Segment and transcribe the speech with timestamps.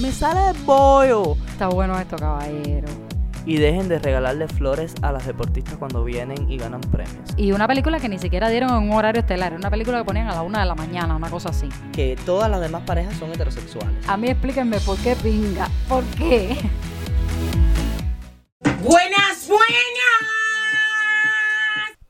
[0.00, 1.36] Me sale el bollo.
[1.48, 2.88] Está bueno esto, caballero.
[3.46, 7.30] Y dejen de regalarle flores a las deportistas cuando vienen y ganan premios.
[7.36, 9.54] Y una película que ni siquiera dieron en un horario estelar.
[9.54, 11.68] Una película que ponían a la una de la mañana, una cosa así.
[11.92, 14.06] Que todas las demás parejas son heterosexuales.
[14.06, 15.68] A mí explíquenme por qué pinga.
[15.88, 16.58] ¿Por qué?
[18.82, 19.66] Buenas, buenas.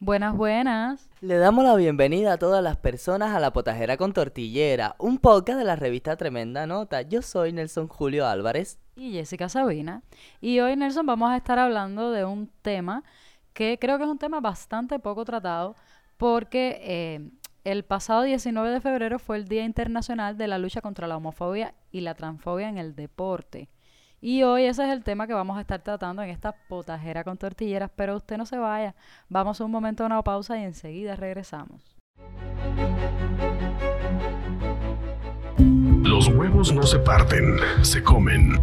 [0.01, 1.09] Buenas, buenas.
[1.27, 5.59] Le damos la bienvenida a todas las personas a La Potajera con Tortillera, un podcast
[5.59, 7.03] de la revista Tremenda Nota.
[7.03, 8.79] Yo soy Nelson Julio Álvarez.
[8.95, 10.05] Y Jessica Sabina.
[10.41, 13.03] Y hoy, Nelson, vamos a estar hablando de un tema
[13.55, 15.75] que creo que es un tema bastante poco tratado
[16.17, 17.31] porque eh,
[17.65, 21.75] el pasado 19 de febrero fue el Día Internacional de la Lucha contra la Homofobia
[21.91, 23.69] y la Transfobia en el Deporte.
[24.29, 27.39] Y hoy ese es el tema que vamos a estar tratando en esta potajera con
[27.39, 28.97] tortilleras, pero usted no se vaya.
[29.29, 31.97] Vamos a un momento a una pausa y enseguida regresamos.
[36.03, 38.55] Los huevos no se parten, se comen.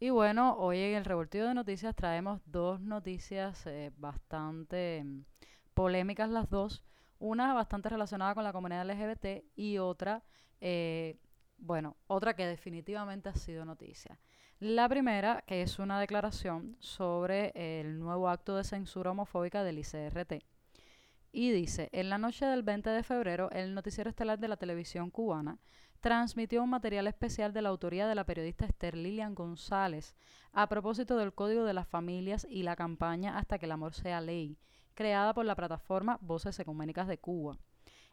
[0.00, 5.20] Y bueno, hoy en el revoltivo de noticias traemos dos noticias eh, bastante mm,
[5.74, 6.82] polémicas las dos.
[7.18, 10.22] Una bastante relacionada con la comunidad LGBT y otra
[10.62, 11.18] eh,
[11.58, 14.18] bueno, otra que definitivamente ha sido noticia.
[14.58, 20.44] La primera, que es una declaración sobre el nuevo acto de censura homofóbica del ICRT.
[21.30, 25.10] Y dice, en la noche del 20 de febrero, el noticiero estelar de la televisión
[25.10, 25.58] cubana
[26.00, 30.14] transmitió un material especial de la autoría de la periodista Esther Lilian González
[30.52, 34.22] a propósito del Código de las Familias y la campaña Hasta que el amor sea
[34.22, 34.56] ley,
[34.94, 37.58] creada por la plataforma Voces Ecuménicas de Cuba.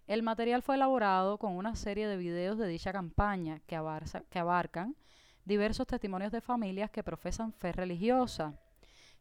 [0.06, 4.96] El material fue elaborado con una serie de videos de dicha campaña que, abarcan
[5.46, 8.60] diversos testimonios de familias que profesan fe religiosa.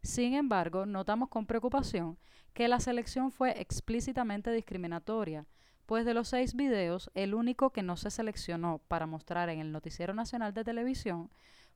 [0.01, 2.17] Sin embargo, notamos con preocupación
[2.53, 5.45] que la selección fue explícitamente discriminatoria,
[5.85, 9.71] pues de los seis videos, el único que no se seleccionó para mostrar en el
[9.71, 11.29] Noticiero Nacional de Televisión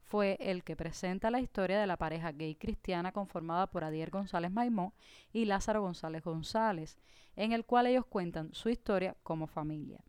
[0.08, 4.52] fue el que presenta la historia de la pareja gay cristiana conformada por Adier González
[4.52, 4.94] Maimó
[5.34, 6.98] y Lázaro González González,
[7.36, 10.02] en el cual ellos cuentan su historia como familia.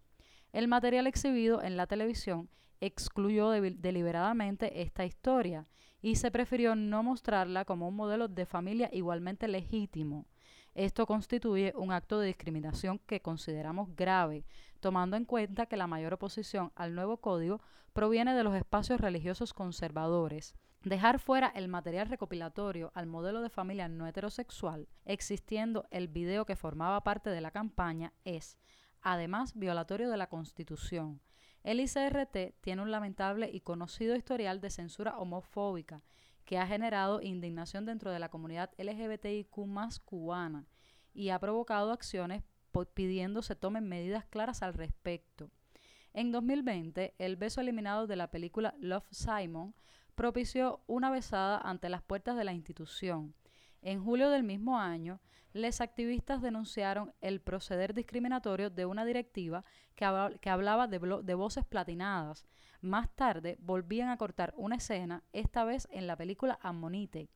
[0.52, 2.48] El material exhibido en la televisión
[2.80, 5.66] excluyó deliberadamente esta historia
[6.00, 10.26] y se prefirió no mostrarla como un modelo de familia igualmente legítimo.
[10.78, 14.44] Esto constituye un acto de discriminación que consideramos grave,
[14.78, 17.60] tomando en cuenta que la mayor oposición al nuevo código
[17.92, 20.54] proviene de los espacios religiosos conservadores.
[20.84, 26.54] Dejar fuera el material recopilatorio al modelo de familia no heterosexual, existiendo el video que
[26.54, 28.56] formaba parte de la campaña, es,
[29.02, 31.20] además, violatorio de la Constitución.
[31.64, 36.04] El ICRT tiene un lamentable y conocido historial de censura homofóbica
[36.48, 39.50] que ha generado indignación dentro de la comunidad LGBTIQ
[40.06, 40.64] cubana
[41.12, 42.42] y ha provocado acciones
[42.94, 45.50] pidiendo se tomen medidas claras al respecto.
[46.14, 49.74] En 2020, el beso eliminado de la película Love Simon
[50.14, 53.34] propició una besada ante las puertas de la institución.
[53.82, 55.20] En julio del mismo año,
[55.58, 59.64] los activistas denunciaron el proceder discriminatorio de una directiva
[59.94, 62.46] que, hablaba de, de voces platinadas.
[62.80, 67.28] Más tarde, volvían a cortar una escena, esta vez en la película Ammonite,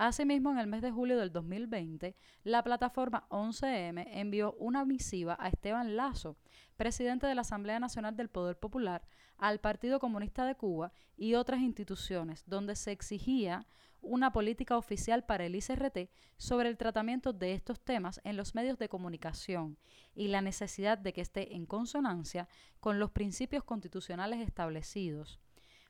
[0.00, 5.48] Asimismo, en el mes de julio del 2020, la plataforma 11M envió una misiva a
[5.48, 6.38] Esteban Lazo,
[6.78, 9.02] presidente de la Asamblea Nacional del Poder Popular,
[9.36, 13.66] al Partido Comunista de Cuba y otras instituciones, donde se exigía
[14.02, 18.78] una política oficial para el ICRT sobre el tratamiento de estos temas en los medios
[18.78, 19.78] de comunicación
[20.14, 22.48] y la necesidad de que esté en consonancia
[22.80, 25.40] con los principios constitucionales establecidos.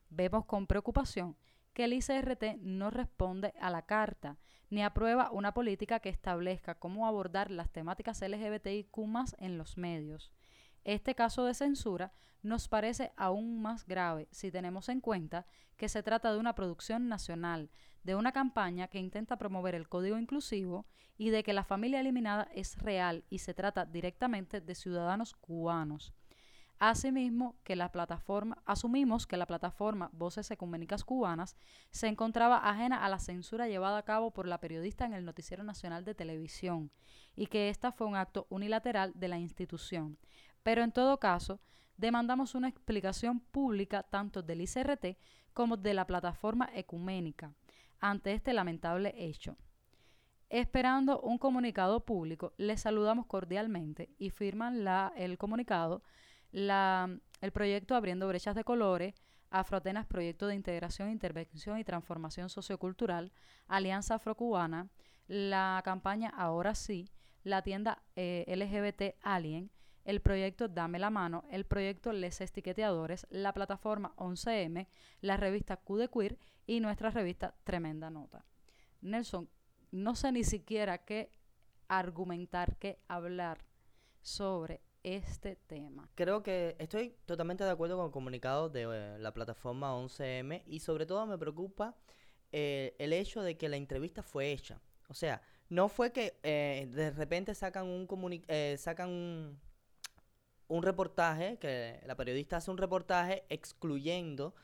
[0.09, 1.37] Vemos con preocupación
[1.73, 4.37] que el ICRT no responde a la carta
[4.69, 8.97] ni aprueba una política que establezca cómo abordar las temáticas LGBTIQ
[9.37, 10.31] en los medios.
[10.83, 15.45] Este caso de censura nos parece aún más grave si tenemos en cuenta
[15.77, 17.69] que se trata de una producción nacional,
[18.03, 20.85] de una campaña que intenta promover el código inclusivo
[21.17, 26.13] y de que la familia eliminada es real y se trata directamente de ciudadanos cubanos.
[26.79, 31.55] Asimismo, que la plataforma, asumimos que la plataforma Voces Ecuménicas Cubanas
[31.91, 35.63] se encontraba ajena a la censura llevada a cabo por la periodista en el Noticiero
[35.63, 36.89] Nacional de Televisión
[37.35, 40.17] y que esta fue un acto unilateral de la institución.
[40.63, 41.61] Pero en todo caso,
[41.97, 45.19] demandamos una explicación pública tanto del ICRT
[45.53, 47.53] como de la plataforma ecuménica
[48.01, 49.55] ante este lamentable hecho.
[50.49, 56.03] Esperando un comunicado público, les saludamos cordialmente y firman la, el comunicado
[56.51, 59.15] el proyecto Abriendo Brechas de Colores,
[59.49, 63.31] Afrotenas Proyecto de Integración, Intervención y Transformación Sociocultural,
[63.67, 64.89] Alianza Afrocubana,
[65.27, 67.09] la campaña Ahora sí,
[67.43, 69.71] la tienda eh, LGBT Alien,
[70.05, 74.87] el proyecto Dame la Mano, el proyecto Les Estiqueteadores, la plataforma 11M,
[75.21, 78.45] la revista Q de Queer y nuestra revista Tremenda Nota.
[79.01, 79.49] Nelson,
[79.91, 81.31] no sé ni siquiera qué
[81.87, 83.65] argumentar, qué hablar
[84.21, 86.09] sobre este tema.
[86.15, 90.79] Creo que estoy totalmente de acuerdo con el comunicado de eh, la plataforma 11M y
[90.79, 91.95] sobre todo me preocupa
[92.51, 94.81] eh, el hecho de que la entrevista fue hecha.
[95.07, 98.07] O sea, no fue que eh, de repente sacan un
[98.47, 99.59] eh, sacan un,
[100.71, 104.55] un reportaje, que la periodista hace un reportaje excluyendo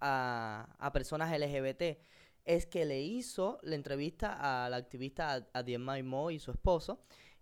[0.00, 1.98] a, a personas LGBT.
[2.44, 7.00] Es que le hizo la entrevista a la activista Ad- Adiema Mo y su esposo.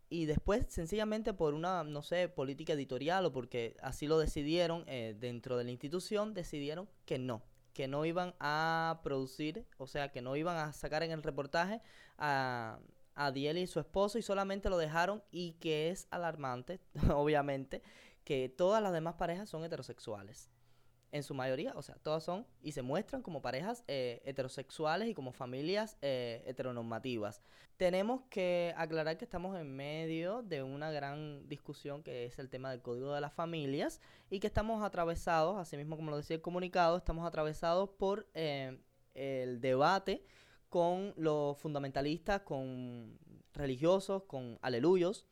[0.08, 5.16] Y después, sencillamente por una, no sé, política editorial o porque así lo decidieron eh,
[5.18, 7.42] dentro de la institución, decidieron que no,
[7.72, 11.80] que no iban a producir, o sea, que no iban a sacar en el reportaje
[12.18, 12.78] a,
[13.14, 16.80] a Diel y su esposo y solamente lo dejaron y que es alarmante,
[17.14, 17.82] obviamente,
[18.24, 20.50] que todas las demás parejas son heterosexuales.
[21.10, 25.14] En su mayoría, o sea, todas son y se muestran como parejas eh, heterosexuales y
[25.14, 27.42] como familias eh, heteronormativas.
[27.76, 32.70] Tenemos que aclarar que estamos en medio de una gran discusión que es el tema
[32.70, 36.42] del código de las familias y que estamos atravesados, así mismo como lo decía el
[36.42, 38.78] comunicado, estamos atravesados por eh,
[39.12, 40.24] el debate
[40.70, 43.18] con los fundamentalistas, con
[43.52, 45.26] religiosos, con aleluyos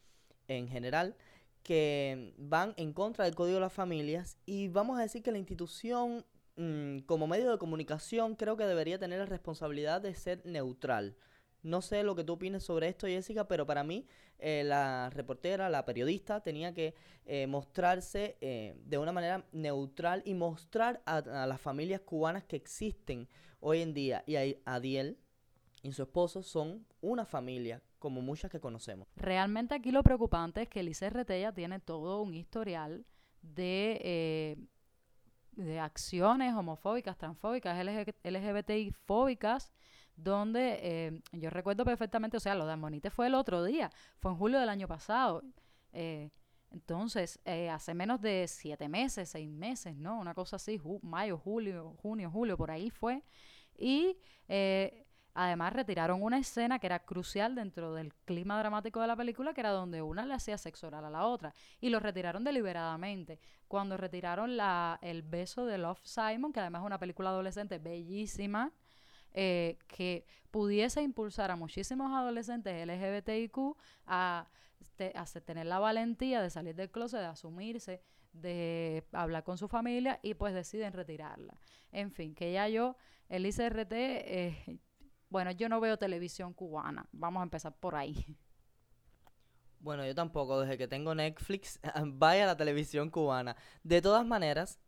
[0.48, 1.16] en general,
[1.62, 5.38] que van en contra del Código de las Familias y vamos a decir que la
[5.38, 6.24] institución
[6.56, 11.16] mm, como medio de comunicación creo que debería tener la responsabilidad de ser neutral.
[11.62, 14.06] No sé lo que tú opines sobre esto, Jessica, pero para mí
[14.38, 16.94] eh, la reportera, la periodista, tenía que
[17.26, 22.56] eh, mostrarse eh, de una manera neutral y mostrar a, a las familias cubanas que
[22.56, 23.28] existen
[23.60, 24.24] hoy en día.
[24.26, 25.18] Y a Adiel
[25.82, 29.06] y su esposo son una familia, como muchas que conocemos.
[29.14, 33.06] Realmente aquí lo preocupante es que Elise Retella tiene todo un historial
[33.42, 34.56] de, eh,
[35.52, 39.70] de acciones homofóbicas, transfóbicas, LG LGBTI fóbicas,
[40.16, 44.32] donde eh, yo recuerdo perfectamente, o sea, lo de Monite fue el otro día, fue
[44.32, 45.42] en julio del año pasado.
[45.92, 46.30] eh,
[46.72, 50.20] entonces, hace menos de siete meses, seis meses, ¿no?
[50.20, 53.24] Una cosa así, mayo, julio, junio, julio, por ahí fue.
[53.76, 54.16] Y
[55.34, 59.60] además retiraron una escena que era crucial dentro del clima dramático de la película, que
[59.60, 61.54] era donde una le hacía sexo oral a la otra.
[61.80, 63.38] Y lo retiraron deliberadamente.
[63.68, 68.72] Cuando retiraron la, el beso de Love Simon, que además es una película adolescente bellísima,
[69.32, 74.48] eh, que pudiese impulsar a muchísimos adolescentes LGBTIQ a,
[75.14, 80.18] a tener la valentía de salir del closet, de asumirse, de hablar con su familia
[80.22, 81.54] y pues deciden retirarla.
[81.92, 82.96] En fin, que ya yo,
[83.28, 84.80] el ICRT, eh,
[85.30, 87.06] bueno, yo no veo televisión cubana.
[87.12, 88.36] Vamos a empezar por ahí.
[89.78, 93.56] Bueno, yo tampoco, desde que tengo Netflix, vaya a la televisión cubana.
[93.82, 94.78] De todas maneras,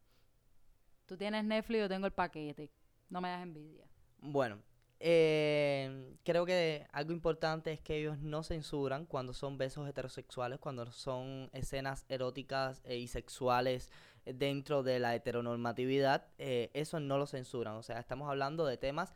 [1.07, 2.71] Tú tienes Netflix, yo tengo el paquete.
[3.11, 3.85] No me das envidia.
[4.21, 4.63] bueno,
[4.99, 10.91] eh, creo que algo importante es que ellos no censuran cuando son besos heterosexuales, cuando
[10.91, 13.91] son escenas eróticas eh, y sexuales
[14.25, 17.75] eh, dentro de la heteronormatividad, eh, eso no lo censuran.
[17.75, 19.13] O sea, estamos hablando de temas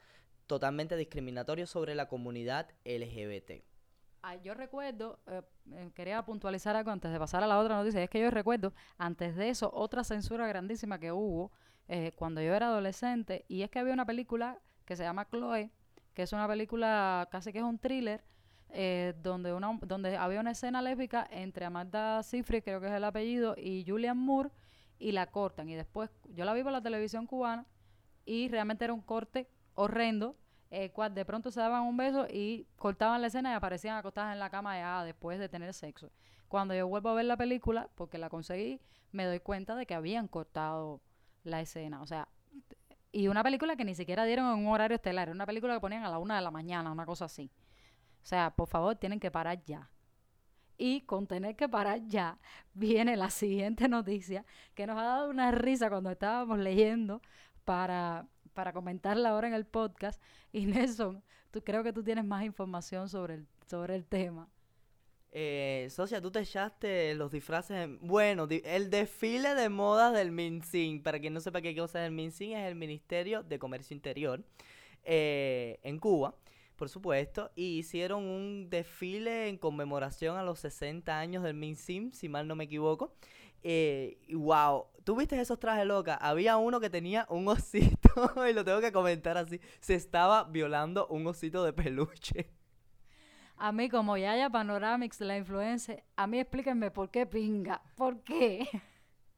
[0.47, 3.65] totalmente discriminatorios sobre la comunidad LGBT.
[4.29, 8.03] Ah, yo recuerdo, eh, eh, quería puntualizar algo antes de pasar a la otra noticia,
[8.03, 11.53] es que yo recuerdo, antes de eso, otra censura grandísima que hubo
[11.87, 15.71] eh, cuando yo era adolescente, y es que había una película que se llama Chloe,
[16.13, 18.25] que es una película, casi que es un thriller,
[19.23, 23.55] donde, una, donde había una escena lésbica entre Amanda Seyfried, creo que es el apellido,
[23.57, 24.51] y Julian Moore,
[24.99, 25.69] y la cortan.
[25.69, 27.65] Y después, yo la vi por la televisión cubana,
[28.25, 30.37] y realmente era un corte horrendo,
[30.71, 34.33] eh, cual de pronto se daban un beso y cortaban la escena y aparecían acostadas
[34.33, 36.11] en la cama ya después de tener sexo.
[36.49, 38.81] Cuando yo vuelvo a ver la película, porque la conseguí,
[39.13, 41.01] me doy cuenta de que habían cortado
[41.45, 42.03] la escena.
[42.03, 42.29] O sea,
[43.13, 46.05] y una película que ni siquiera dieron en un horario estelar, una película que ponían
[46.05, 47.51] a la una de la mañana, una cosa así.
[48.23, 49.91] O sea, por favor, tienen que parar ya.
[50.79, 52.39] Y con tener que parar ya,
[52.75, 57.23] viene la siguiente noticia que nos ha dado una risa cuando estábamos leyendo
[57.65, 60.21] para, para comentarla ahora en el podcast.
[60.53, 61.23] Y Nelson,
[61.53, 64.49] tú creo que tú tienes más información sobre el, sobre el tema.
[65.33, 67.77] Eh, Socia, tú te echaste los disfraces.
[67.85, 71.03] en- Bueno, el desfile de modas del MinSIN.
[71.03, 74.43] Para quien no sepa qué cosa es el MinSIN, es el Ministerio de Comercio Interior
[75.05, 76.35] eh, en Cuba,
[76.77, 77.51] por supuesto.
[77.55, 82.57] Y hicieron un desfile en conmemoración a los 60 años del MinSIN, si mal no
[82.57, 83.13] me equivoco.
[83.63, 86.19] Eh, wow, ¿tú viste esos trajes locas?
[86.21, 88.11] Había uno que tenía un osito,
[88.51, 89.61] y lo tengo que comentar así.
[89.81, 92.51] Se estaba violando un osito de peluche.
[93.57, 97.81] A mí, como Yaya Panoramics, la influencer, a mí explíquenme por qué pinga.
[97.95, 98.69] ¿Por qué?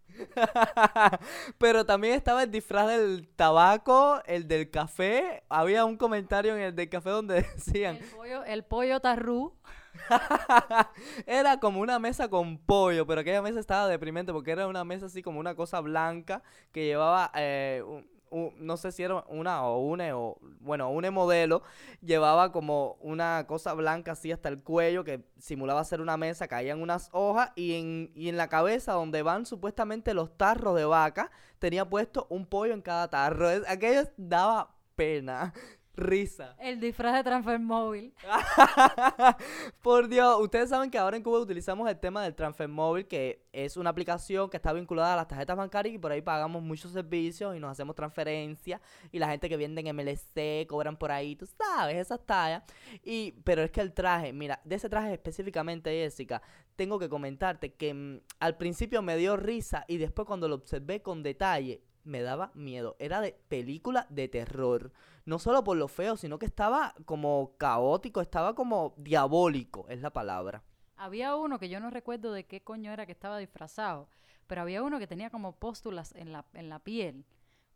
[1.58, 5.44] Pero también estaba el disfraz del tabaco, el del café.
[5.50, 9.54] Había un comentario en el del café donde decían, El pollo, el pollo tarrú.
[11.26, 15.06] era como una mesa con pollo, pero aquella mesa estaba deprimente porque era una mesa
[15.06, 17.82] así como una cosa blanca que llevaba, eh,
[18.30, 21.62] un- no sé si era una o une o, bueno, une modelo,
[22.02, 26.82] llevaba como una cosa blanca así hasta el cuello que simulaba ser una mesa, caían
[26.82, 31.30] unas hojas y en, y en la cabeza donde van supuestamente los tarros de vaca,
[31.58, 33.48] tenía puesto un pollo en cada tarro.
[33.66, 35.54] Aquello daba pena,
[35.98, 36.56] risa.
[36.58, 38.14] El disfraz de transfer móvil.
[39.82, 43.46] Por Dios, ustedes saben que ahora en Cuba utilizamos el tema del transfer móvil, que
[43.52, 46.92] es una aplicación que está vinculada a las tarjetas bancarias y por ahí pagamos muchos
[46.92, 48.80] servicios y nos hacemos transferencias
[49.12, 52.62] y la gente que vende en MLC cobran por ahí, tú sabes, esas tallas.
[53.04, 56.40] Y, pero es que el traje, mira, de ese traje específicamente, Jessica,
[56.76, 61.02] tengo que comentarte que mm, al principio me dio risa y después cuando lo observé
[61.02, 62.96] con detalle me daba miedo.
[62.98, 64.92] Era de película de terror.
[65.28, 70.08] No solo por lo feo, sino que estaba como caótico, estaba como diabólico, es la
[70.08, 70.62] palabra.
[70.96, 74.08] Había uno que yo no recuerdo de qué coño era que estaba disfrazado,
[74.46, 77.26] pero había uno que tenía como póstulas en la, en la piel.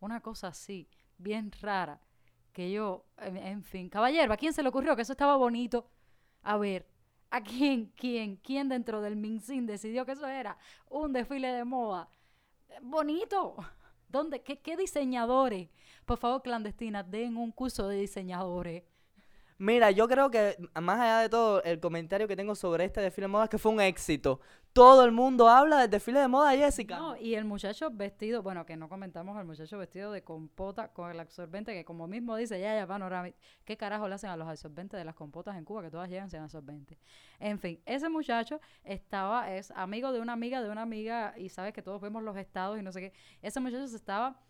[0.01, 2.01] Una cosa así, bien rara.
[2.55, 5.91] Que yo, en, fin, caballero, ¿a quién se le ocurrió que eso estaba bonito?
[6.41, 6.89] A ver,
[7.29, 10.57] ¿a quién, quién, quién dentro del Minsin decidió que eso era
[10.89, 12.09] un desfile de moda?
[12.81, 13.57] Bonito.
[14.13, 14.43] ¿Dónde?
[14.43, 15.71] ¿Qué, qué diseñadores?
[16.05, 18.85] Por favor, clandestinas, den un curso de diseñadores.
[19.57, 23.25] Mira, yo creo que más allá de todo, el comentario que tengo sobre este desfile
[23.25, 24.41] de moda es que fue un éxito.
[24.73, 26.97] Todo el mundo habla del desfile de moda, Jessica.
[26.97, 31.11] No, y el muchacho vestido, bueno, que no comentamos, el muchacho vestido de compota con
[31.11, 33.29] el absorbente, que como mismo dice ya, ya, panorama,
[33.67, 35.83] ¿qué carajo le hacen a los absorbentes de las compotas en Cuba?
[35.83, 36.99] Que todas llegan sin absorbente.
[37.39, 41.75] En fin, ese muchacho estaba, es amigo de una amiga de una amiga, y sabes
[41.75, 43.13] que todos vemos los estados y no sé qué.
[43.43, 44.41] Ese muchacho se estaba,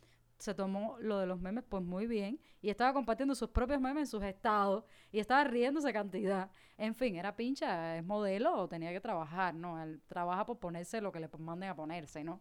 [0.43, 4.03] se tomó lo de los memes, pues muy bien, y estaba compartiendo sus propios memes
[4.03, 6.51] en sus estados, y estaba riéndose cantidad.
[6.77, 9.81] En fin, era pincha, es modelo tenía que trabajar, ¿no?
[9.81, 12.41] Él trabaja por ponerse lo que le manden a ponerse, ¿no?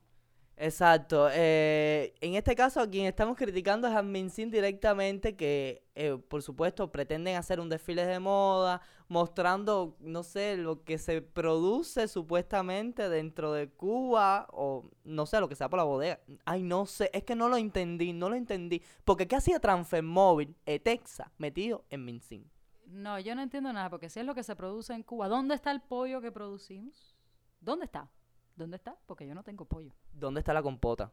[0.58, 1.30] Exacto.
[1.32, 6.42] eh, en este caso, a quien estamos criticando es a Minsin directamente, que eh, por
[6.42, 8.82] supuesto pretenden hacer un desfile de moda,
[9.12, 15.50] mostrando, no sé, lo que se produce supuestamente dentro de Cuba, o no sé, lo
[15.50, 16.22] que sea por la bodega.
[16.46, 18.82] Ay, no sé, es que no lo entendí, no lo entendí.
[19.04, 22.50] Porque ¿qué hacía Transfermóvil, Etexa, metido en Minsin?
[22.86, 25.56] No, yo no entiendo nada, porque si es lo que se produce en Cuba, ¿dónde
[25.56, 27.18] está el pollo que producimos?
[27.60, 28.10] ¿Dónde está?
[28.56, 28.98] ¿Dónde está?
[29.08, 29.94] Porque yo no tengo pollo.
[30.14, 31.12] ¿Dónde está la compota?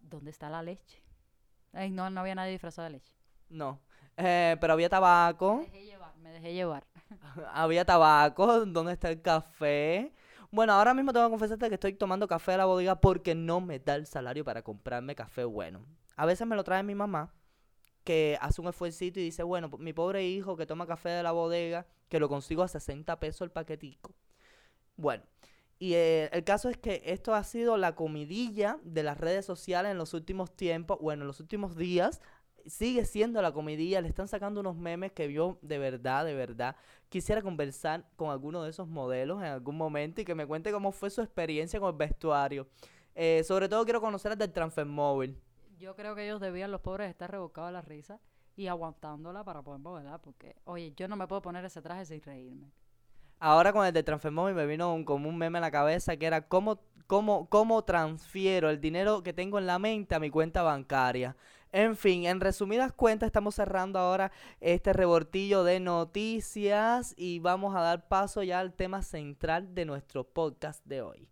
[0.00, 1.00] ¿Dónde está la leche?
[1.72, 3.12] Ay, no, no había nadie disfrazado de leche.
[3.48, 3.78] No.
[4.18, 5.58] Eh, pero había tabaco.
[5.58, 6.86] Me dejé llevar, me dejé llevar.
[7.54, 10.12] Había tabaco, ¿dónde está el café?
[10.50, 13.60] Bueno, ahora mismo tengo que confesarte que estoy tomando café de la bodega porque no
[13.60, 15.84] me da el salario para comprarme café bueno.
[16.16, 17.32] A veces me lo trae mi mamá,
[18.02, 21.30] que hace un esfuerzo y dice, bueno, mi pobre hijo que toma café de la
[21.30, 24.14] bodega, que lo consigo a 60 pesos el paquetico.
[24.96, 25.22] Bueno,
[25.78, 29.92] y eh, el caso es que esto ha sido la comidilla de las redes sociales
[29.92, 32.20] en los últimos tiempos, bueno, en los últimos días.
[32.66, 36.76] Sigue siendo la comidilla, le están sacando unos memes que yo de verdad, de verdad,
[37.08, 40.92] quisiera conversar con alguno de esos modelos en algún momento y que me cuente cómo
[40.92, 42.68] fue su experiencia con el vestuario.
[43.14, 45.40] Eh, sobre todo quiero conocer el del transfer móvil.
[45.78, 48.20] Yo creo que ellos debían, los pobres, estar revocados a la risa
[48.56, 50.20] y aguantándola para poder ¿verdad?
[50.20, 52.72] Porque, oye, yo no me puedo poner ese traje sin reírme.
[53.40, 56.16] Ahora con el de transfer móvil me vino un, como un meme en la cabeza
[56.16, 60.28] que era cómo, cómo, cómo transfiero el dinero que tengo en la mente a mi
[60.30, 61.36] cuenta bancaria.
[61.70, 67.80] En fin, en resumidas cuentas estamos cerrando ahora este rebortillo de noticias y vamos a
[67.80, 71.28] dar paso ya al tema central de nuestro podcast de hoy.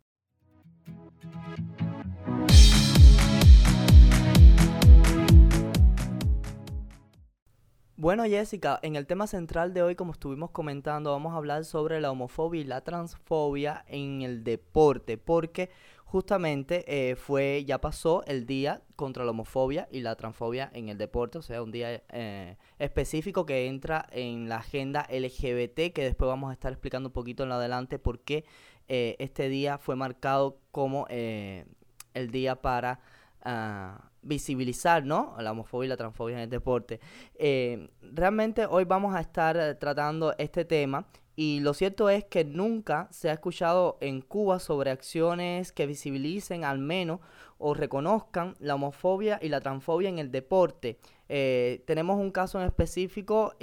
[7.98, 11.98] Bueno, Jessica, en el tema central de hoy, como estuvimos comentando, vamos a hablar sobre
[12.02, 15.70] la homofobia y la transfobia en el deporte, porque
[16.06, 20.96] justamente eh, fue, ya pasó el día contra la homofobia y la transfobia en el
[20.96, 26.28] deporte, o sea, un día eh, específico que entra en la agenda LGBT, que después
[26.28, 28.44] vamos a estar explicando un poquito en adelante por qué
[28.88, 31.66] eh, este día fue marcado como eh,
[32.14, 33.00] el día para
[33.42, 35.34] ah, visibilizar, ¿no?
[35.38, 37.00] La homofobia y la transfobia en el deporte.
[37.34, 41.06] Eh, realmente hoy vamos a estar eh, tratando este tema
[41.36, 46.64] y lo cierto es que nunca se ha escuchado en Cuba sobre acciones que visibilicen
[46.64, 47.20] al menos
[47.58, 50.98] o reconozcan la homofobia y la transfobia en el deporte.
[51.28, 53.54] Eh, tenemos un caso en específico,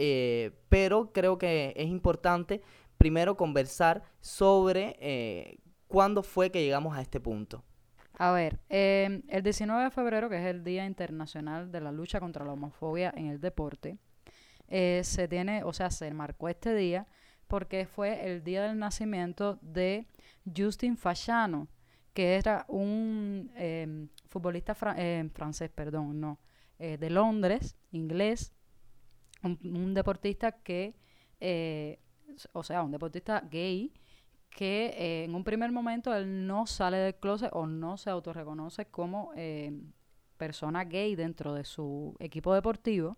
[0.70, 2.62] pero creo que es importante
[2.98, 7.64] primero conversar sobre cuándo fue que llegamos a este punto.
[8.18, 12.20] A ver, em, el 19 de febrero, que es el Día Internacional de la Lucha
[12.20, 13.98] contra la Homofobia en el Deporte,
[14.70, 17.06] se tiene, o sea, se marcó este día
[17.48, 20.08] porque fue el día del nacimiento de
[20.56, 21.68] Justin Fashano,
[22.14, 26.40] que era un em, futbolista em, francés, perdón, no,
[26.80, 28.54] eh, de Londres, inglés,
[29.44, 30.96] un, deportista que,
[31.40, 32.00] eh,
[32.54, 33.94] o sea, un deportista gay,
[34.56, 38.86] que eh, en un primer momento él no sale del closet o no se autorreconoce
[38.86, 39.92] como em,
[40.38, 43.18] persona gay dentro de su equipo deportivo,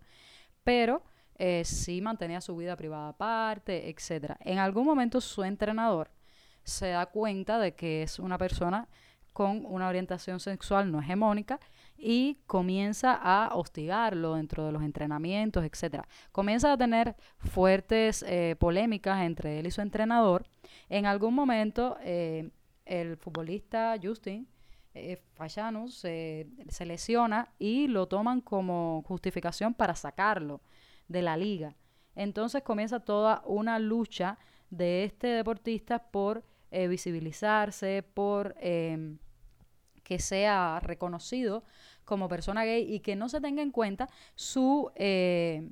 [0.64, 1.02] pero
[1.36, 4.38] eh, sí mantenía su vida privada aparte, etcétera.
[4.40, 6.10] En algún momento su entrenador
[6.64, 8.88] se da cuenta de que es una persona
[9.36, 11.60] con una orientación sexual no hegemónica
[11.98, 16.08] y comienza a hostigarlo dentro de los entrenamientos, etcétera.
[16.32, 20.46] Comienza a tener fuertes eh, polémicas entre él y su entrenador.
[20.88, 22.48] En algún momento eh,
[22.86, 24.48] el futbolista Justin
[24.94, 25.22] eh,
[25.90, 30.62] se, lesiona y lo toman como justificación para sacarlo
[31.08, 31.76] de la liga.
[32.14, 34.38] Entonces comienza toda una lucha
[34.70, 38.54] de este deportista por eh, visibilizarse, por
[40.06, 41.64] que sea reconocido
[42.04, 45.68] como persona gay y que no se tenga en cuenta su, eh,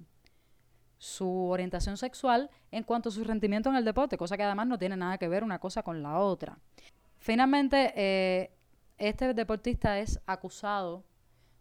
[0.98, 4.76] su orientación sexual en cuanto a su rendimiento en el deporte, cosa que además no
[4.76, 6.58] tiene nada que ver una cosa con la otra.
[7.16, 8.50] Finalmente, eh,
[8.98, 11.04] este deportista es acusado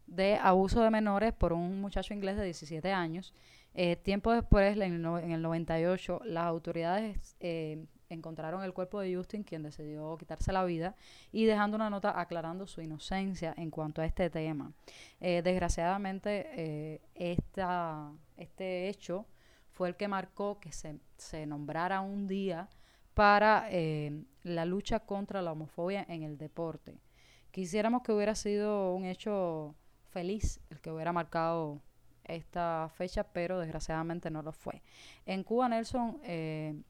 [0.08, 3.36] de abuso de menores por un muchacho inglés de 17 años
[3.76, 9.64] eh, tiempo después, en el, 98, las autoridades eh, encontraron el cuerpo de Justin, quien
[9.64, 10.96] decidió quitarse la vida,
[11.32, 14.72] y dejando una nota aclarando su inocencia en cuanto a este tema.
[15.20, 19.26] Eh, desgraciadamente, esta, este hecho
[19.72, 22.70] fue el que marcó que se, se nombrara un día
[23.14, 23.68] para
[24.44, 27.00] la lucha contra la homofobia en el deporte.
[27.52, 29.76] Quisiéramos que hubiera sido un hecho
[30.10, 31.82] feliz el que hubiera marcado
[32.24, 34.82] esta fecha, pero desgraciadamente no lo fue.
[35.26, 36.82] En Cuba, Nelson, eh,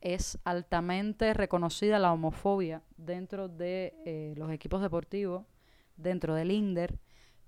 [0.00, 5.44] es altamente reconocida la homofobia dentro de eh, los equipos deportivos,
[5.96, 6.98] dentro del INDER.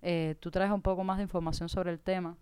[0.02, 2.36] Eh, tú traes un poco más de información sobre el tema.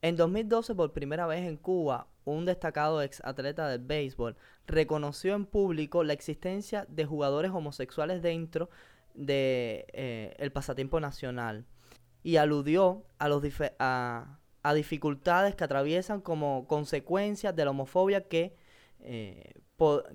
[0.00, 4.36] En 2012, por primera vez en Cuba, un destacado ex atleta del béisbol
[4.66, 8.66] reconoció en público la existencia de jugadores homosexuales dentro
[9.14, 11.66] del de, el pasatiempo nacional
[12.22, 13.42] y aludió a, los
[13.78, 14.38] a,
[14.74, 18.54] dificultades que atraviesan como consecuencias de la homofobia que,
[19.00, 19.52] eh,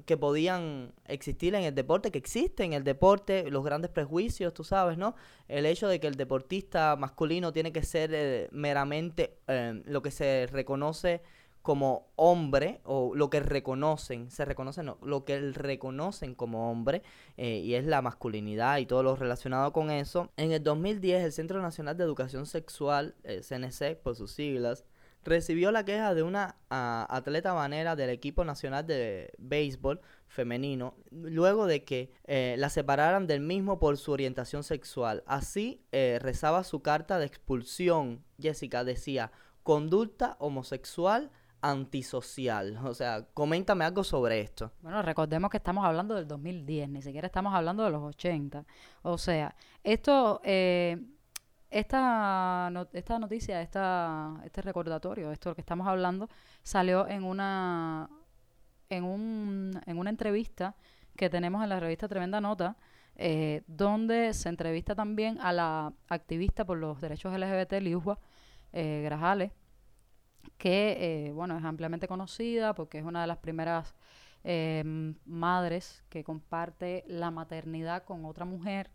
[0.05, 4.65] que podían existir en el deporte, que existe en el deporte, los grandes prejuicios, tú
[4.65, 5.15] sabes, ¿no?
[5.47, 10.11] El hecho de que el deportista masculino tiene que ser eh, meramente eh, lo que
[10.11, 11.21] se reconoce
[11.61, 17.03] como hombre, o lo que reconocen, se reconocen, no, lo que reconocen como hombre,
[17.37, 20.29] eh, y es la masculinidad y todo lo relacionado con eso.
[20.35, 24.83] En el 2010, el Centro Nacional de Educación Sexual, CNC por sus siglas,
[25.23, 31.83] recibió la queja de una atleta manera del equipo nacional de béisbol femenino, luego de
[31.83, 35.23] que eh, la separaran del mismo por su orientación sexual.
[35.27, 38.23] Así eh, rezaba su carta de expulsión.
[38.39, 39.31] Jessica decía,
[39.63, 41.31] conducta homosexual
[41.61, 42.77] antisocial.
[42.83, 44.71] O sea, coméntame algo sobre esto.
[44.81, 48.65] Bueno, recordemos que estamos hablando del 2010, ni siquiera estamos hablando de los 80.
[49.01, 51.01] O sea, esto, eh,
[51.73, 56.29] esta, esta noticia, esta, este recordatorio, esto que estamos hablando,
[56.61, 58.09] salió en una,
[58.89, 60.75] en, un, en una entrevista
[61.15, 62.77] que tenemos en la revista Tremenda Nota,
[63.15, 68.19] eh, donde se entrevista también a la activista por los derechos LGBT, Liujua
[68.71, 69.51] eh, Grajales,
[70.57, 73.95] que, eh, bueno, es ampliamente conocida porque es una de las primeras
[74.43, 78.91] em, madres que comparte la maternidad con otra mujer,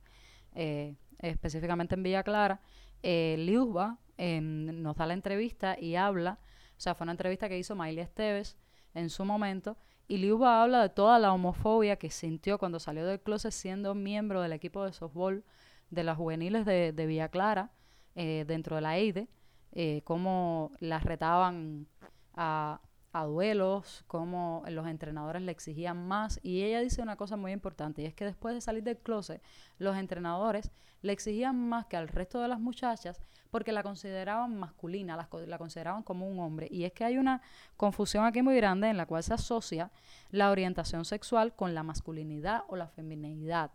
[0.54, 2.60] eh, específicamente en Villa Clara.
[3.02, 6.38] Eh, Liusba em, nos da la entrevista y habla,
[6.76, 8.56] o sea, fue una entrevista que hizo Miley Esteves
[8.94, 9.76] en su momento,
[10.08, 14.40] y Liusba habla de toda la homofobia que sintió cuando salió del closet siendo miembro
[14.40, 15.44] del equipo de softball
[15.90, 17.70] de las juveniles de, Villa Clara,
[18.14, 19.28] dentro de la EIDE,
[19.72, 21.86] eh, cómo las retaban
[22.34, 22.80] a
[23.12, 26.40] a duelos, cómo los entrenadores le exigían más.
[26.42, 29.42] Y ella dice una cosa muy importante, y es que después de salir del closet,
[29.78, 30.70] los entrenadores
[31.02, 35.58] le exigían más que al resto de las muchachas porque la consideraban masculina, la, la
[35.58, 36.68] consideraban como un hombre.
[36.70, 37.40] Y es que hay una
[37.76, 39.90] confusión aquí muy grande en la cual se asocia
[40.30, 43.70] la orientación sexual con la masculinidad o la feminidad.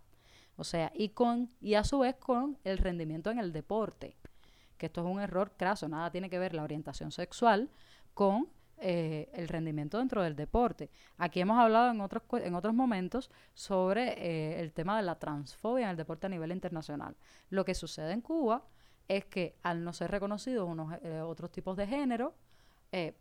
[0.55, 4.15] O sea, y con y a su vez con el rendimiento en el deporte.
[4.77, 7.69] Que esto es un error craso, nada tiene que ver la orientación sexual
[8.13, 10.89] con eh, el rendimiento dentro del deporte.
[11.17, 15.85] Aquí hemos hablado en otros, en otros momentos sobre eh, el tema de la transfobia
[15.85, 17.15] en el deporte a nivel internacional.
[17.49, 18.65] Lo que sucede en Cuba
[19.07, 22.35] es que al no ser reconocidos unos eh, otros tipos de género,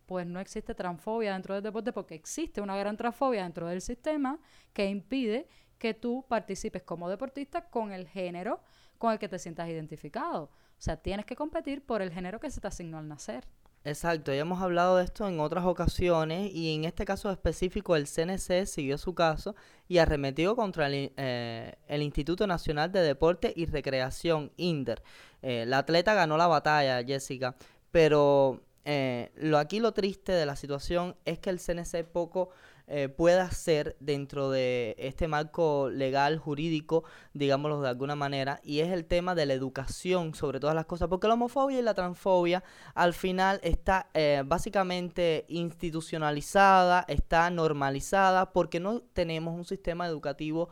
[0.05, 4.39] pues no existe transfobia dentro del deporte porque existe una gran transfobia dentro del sistema
[4.71, 5.47] que impide
[5.79, 8.61] que tú participes como deportista con el género
[8.99, 10.43] con el que te sientas identificado.
[10.43, 13.45] O sea, tienes que competir por el género que se te asignó al nacer.
[13.85, 18.07] Exacto, ya hemos hablado de esto en otras ocasiones y en este caso específico el
[18.07, 19.55] CNC siguió su caso
[19.89, 25.03] y arremetió contra el, eh, Instituto Nacional de Deporte y Recreación, INDER.
[25.41, 27.57] Eh, la atleta ganó la batalla, Jessica,
[27.91, 32.51] pero eh, lo aquí lo triste de la situación es que el CNC poco
[32.87, 38.91] eh, pueda ser dentro de este marco legal, jurídico, digámoslo de alguna manera, y es
[38.91, 42.63] el tema de la educación sobre todas las cosas, porque la homofobia y la transfobia
[42.93, 50.67] al final está eh, básicamente institucionalizada, está normalizada, porque no tenemos un sistema educativo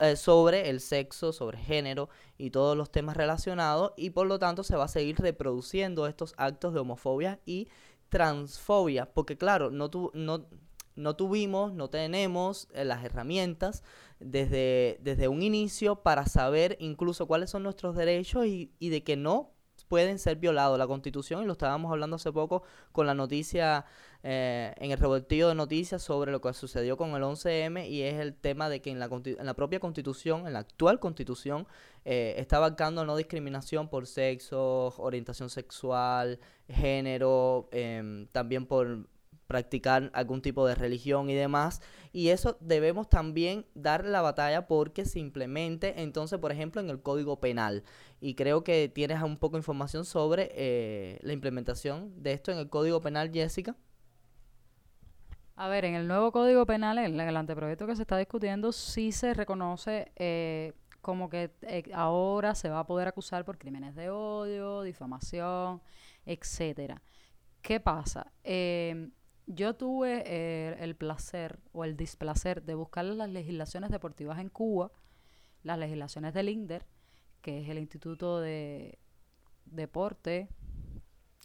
[0.00, 4.62] eh, sobre el sexo, sobre género y todos los temas relacionados, y por lo tanto
[4.62, 7.68] se va a seguir reproduciendo estos actos de homofobia y
[8.08, 10.46] transfobia, porque claro, no, tu, no
[10.96, 13.82] no tuvimos, no tenemos eh, las herramientas
[14.20, 19.50] desde, desde un inicio para saber incluso cuáles son nuestros derechos y, de que no
[19.88, 20.78] pueden ser violados.
[20.78, 23.84] La Constitución, y lo estábamos hablando hace poco con la noticia,
[24.22, 28.14] eh, en el revoltillo de noticias sobre lo que sucedió con el 11M, y es
[28.14, 31.66] el tema de que en la, en la propia Constitución, en la actual Constitución,
[32.04, 39.06] eh, está abarcando no discriminación por sexo, orientación sexual, género, em, también por
[39.46, 41.80] practicar algún tipo de religión y demás.
[42.12, 47.02] Y eso debemos también dar la batalla porque se implemente entonces, por ejemplo, en el
[47.02, 47.82] Código Penal.
[48.20, 52.58] Y creo que tienes un poco de información sobre eh, la implementación de esto en
[52.58, 53.76] el Código Penal, Jessica.
[55.56, 59.12] A ver, en el nuevo Código Penal, en el anteproyecto que se está discutiendo, sí
[59.12, 64.10] se reconoce eh, como que eh, ahora se va a poder acusar por crímenes de
[64.10, 65.80] odio, difamación,
[66.26, 67.00] etcétera.
[67.62, 68.32] ¿Qué pasa?
[68.42, 69.10] Eh,
[69.46, 74.90] yo tuve eh, el placer o el displacer de buscar las legislaciones deportivas en Cuba,
[75.62, 76.86] las legislaciones del INDER,
[77.40, 78.98] que es el Instituto de
[79.64, 80.48] Deporte,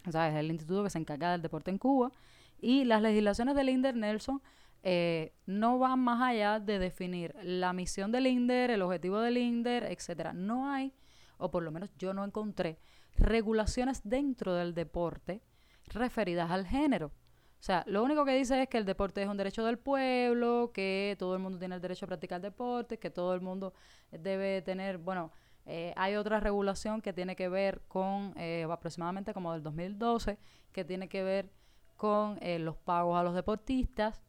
[0.08, 2.12] o sea, es el instituto que se encarga del deporte en Cuba,
[2.58, 4.42] y las legislaciones del INDER, Nelson,
[4.82, 9.84] eh, no van más allá de definir la misión del INDER, el objetivo del INDER,
[9.84, 10.32] etcétera.
[10.34, 10.94] No hay,
[11.38, 12.80] o por lo menos yo no encontré,
[13.18, 15.42] regulaciones dentro del deporte
[15.88, 17.12] referidas al género.
[17.60, 20.72] O sea, lo único que dice es que el deporte es un derecho del pueblo,
[20.74, 23.74] que todo el mundo tiene el derecho a practicar deporte, que todo el mundo
[24.12, 25.32] debe tener, bueno,
[25.66, 30.38] eh, hay otra regulación que tiene que ver con eh, aproximadamente como del 2012,
[30.72, 31.52] que tiene que ver
[31.98, 34.22] con eh, los pagos a los deportistas,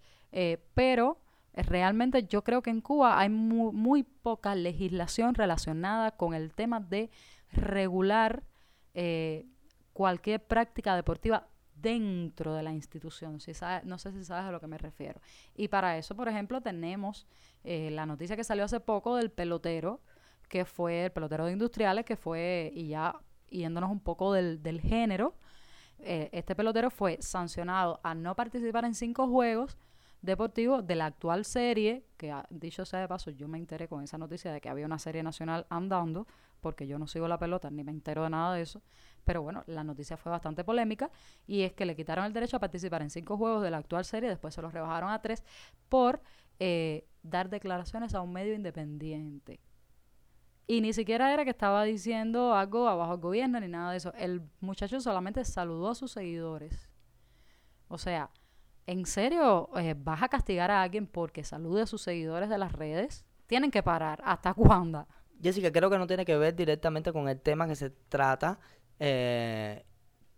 [0.75, 1.19] pero
[1.55, 6.79] realmente yo creo que en Cuba hay muy, muy poca legislación relacionada con el tema
[6.81, 7.11] de
[7.53, 8.45] regular
[9.93, 11.49] cualquier práctica deportiva
[11.81, 13.41] dentro de la institución.
[13.41, 13.53] Si
[13.85, 15.21] no sé si sabes a lo que me refiero.
[15.55, 17.27] Y para eso, por ejemplo, tenemos
[17.65, 20.01] eh, la noticia que salió hace poco del pelotero,
[20.49, 23.15] que fue el pelotero de industriales, que fue, y ya
[23.51, 25.35] yéndonos un poco del, del género,
[26.03, 29.77] eh, este pelotero fue sancionado a no participar en cinco juegos
[30.23, 34.19] deportivos de la actual serie, que dicho sea de paso, yo me enteré con esa
[34.19, 36.27] noticia de que había una serie nacional andando,
[36.61, 38.83] porque yo no sigo la pelota ni me entero de nada de eso,
[39.25, 41.11] pero bueno, la noticia fue bastante polémica
[41.47, 44.05] y es que le quitaron el derecho a participar en cinco juegos de la actual
[44.05, 45.45] serie, después se los rebajaron a tres
[45.89, 46.21] por
[46.59, 49.61] eh, dar declaraciones a un medio independiente.
[50.67, 54.13] Y ni siquiera era que estaba diciendo algo abajo del gobierno ni nada de eso.
[54.15, 56.89] El muchacho solamente saludó a sus seguidores.
[57.89, 58.31] O sea,
[58.87, 62.71] ¿en serio eh, vas a castigar a alguien porque salude a sus seguidores de las
[62.71, 63.25] redes?
[63.49, 64.23] Tienen que parar.
[64.25, 65.09] ¿Hasta cuándo?
[65.43, 68.61] Jessica, creo que no tiene que ver directamente con el tema que se trata,
[69.01, 69.85] eh,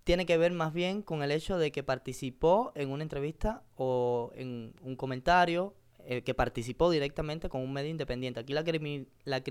[0.04, 4.32] tiene que ver más bien con el hecho de que participó en una entrevista o
[4.34, 8.40] en un comentario, eh, que participó directamente con un medio independiente.
[8.40, 8.64] Aquí la,
[9.24, 9.42] la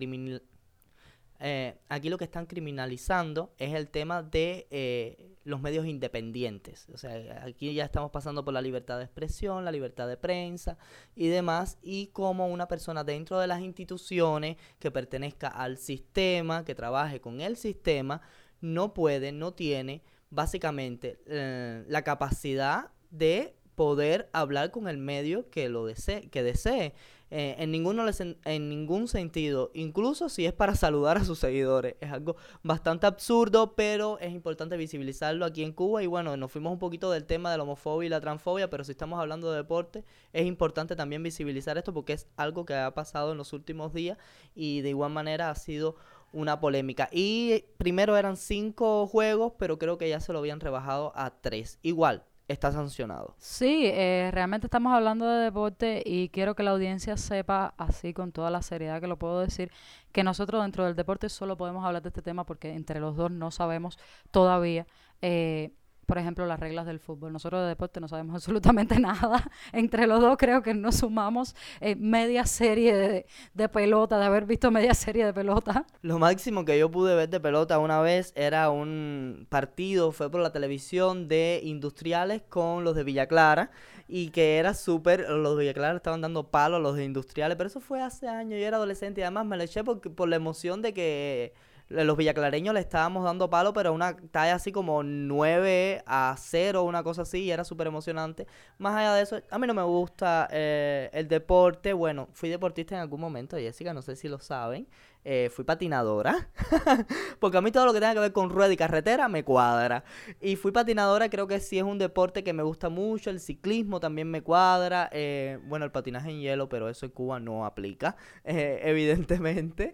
[1.43, 6.87] eh, aquí lo que están criminalizando es el tema de eh, los medios independientes.
[6.93, 10.77] O sea, aquí ya estamos pasando por la libertad de expresión, la libertad de prensa
[11.15, 16.75] y demás, y como una persona dentro de las instituciones que pertenezca al sistema, que
[16.75, 18.21] trabaje con el sistema,
[18.61, 25.69] no puede, no tiene básicamente eh, la capacidad de poder hablar con el medio que
[25.69, 26.93] lo desee, que desee.
[27.33, 28.05] Eh, en, ninguno
[28.43, 31.95] en ningún sentido, incluso si es para saludar a sus seguidores.
[32.01, 36.03] Es algo bastante absurdo, pero es importante visibilizarlo aquí en Cuba.
[36.03, 38.83] Y bueno, nos fuimos un poquito del tema de la homofobia y la transfobia, pero
[38.83, 42.93] si estamos hablando de deporte, es importante también visibilizar esto porque es algo que ha
[42.93, 44.17] pasado en los últimos días
[44.53, 45.95] y de igual manera ha sido
[46.31, 47.09] una polémica.
[47.11, 51.79] Y primero eran cinco juegos, pero creo que ya se lo habían rebajado a tres.
[51.81, 53.35] Igual, está sancionado.
[53.37, 58.31] Sí, eh, realmente estamos hablando de deporte y quiero que la audiencia sepa, así con
[58.31, 59.71] toda la seriedad que lo puedo decir,
[60.11, 63.31] que nosotros dentro del deporte solo podemos hablar de este tema porque entre los dos
[63.31, 63.97] no sabemos
[64.31, 64.85] todavía.
[65.21, 65.71] Eh,
[66.11, 67.31] por ejemplo, las reglas del fútbol.
[67.31, 69.49] Nosotros de deporte no sabemos absolutamente nada.
[69.71, 74.45] Entre los dos creo que nos sumamos eh, media serie de, de, pelota, de haber
[74.45, 75.85] visto media serie de pelota.
[76.01, 80.41] Lo máximo que yo pude ver de pelota una vez era un partido, fue por
[80.41, 83.71] la televisión, de industriales con los de Villa Clara
[84.09, 87.55] y que era súper, los de Villa Clara estaban dando palo a los de industriales,
[87.55, 90.27] pero eso fue hace años, yo era adolescente y además me lo eché por, por
[90.27, 91.53] la emoción de que
[91.91, 97.03] los villaclareños le estábamos dando palo, pero una talla así como 9 a 0, una
[97.03, 98.47] cosa así, y era súper emocionante.
[98.77, 101.93] Más allá de eso, a mí no me gusta eh, el deporte.
[101.93, 104.87] Bueno, fui deportista en algún momento, Jessica, no sé si lo saben.
[105.23, 106.49] Eh, fui patinadora,
[107.39, 110.03] porque a mí todo lo que tenga que ver con rueda y carretera me cuadra.
[110.39, 113.99] Y fui patinadora, creo que sí es un deporte que me gusta mucho, el ciclismo
[113.99, 118.15] también me cuadra, eh, bueno, el patinaje en hielo, pero eso en Cuba no aplica,
[118.43, 119.93] evidentemente.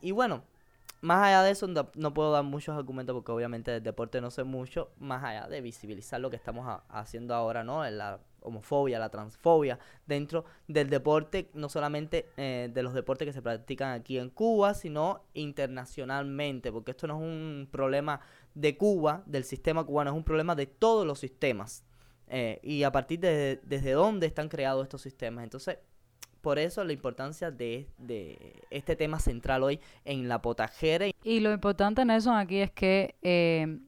[0.00, 0.42] y bueno,
[1.00, 4.44] más allá de eso, no, puedo dar muchos argumentos porque obviamente del deporte no sé
[4.44, 7.88] mucho, más allá de visibilizar lo que estamos haciendo ahora, ¿no?
[7.88, 13.42] La homofobia, la transfobia dentro del deporte, no solamente eh, de los deportes que se
[13.42, 18.20] practican aquí en Cuba, sino internacionalmente, porque esto no es un problema
[18.54, 21.84] de Cuba, del sistema cubano, es un problema de todos los sistemas.
[22.30, 25.44] Eh, y a partir de desde dónde están creados estos sistemas.
[25.44, 25.78] Entonces,
[26.40, 27.88] por eso la importancia de,
[28.70, 31.06] este tema central hoy en la potajera.
[31.22, 33.78] Y lo importante en eso aquí es que eh,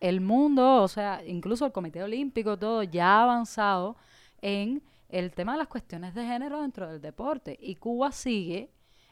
[0.00, 3.96] el mundo, o sea, incluso el Comité Olímpico, todo ya ha avanzado
[4.40, 7.58] en el tema de las cuestiones de género dentro del deporte.
[7.60, 8.70] Y Cuba sigue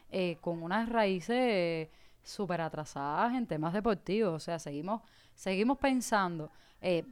[0.09, 1.89] eh, con unas raíces
[2.23, 4.33] súper atrasadas en temas deportivos.
[4.33, 5.01] O sea, seguimos,
[5.33, 7.03] seguimos pensando eh,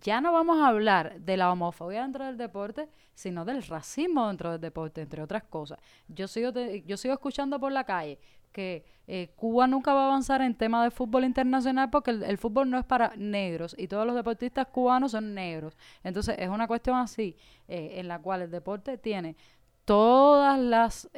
[0.00, 4.52] ya no vamos a hablar de la homofobia dentro del deporte, sino del racismo dentro
[4.52, 5.78] del deporte, entre otras cosas.
[6.08, 6.50] Yo sigo,
[6.86, 8.18] yo sigo escuchando por la calle
[8.52, 12.68] que eh, Cuba nunca va a avanzar en tema de fútbol internacional porque el, fútbol
[12.68, 15.76] no es para negros y todos los deportistas cubanos son negros.
[16.04, 19.36] Entonces es una cuestión así eh, en la cual el deporte tiene
[19.84, 21.08] todas las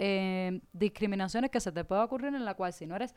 [0.73, 3.15] discriminaciones que se te pueda ocurrir en la cual si no eres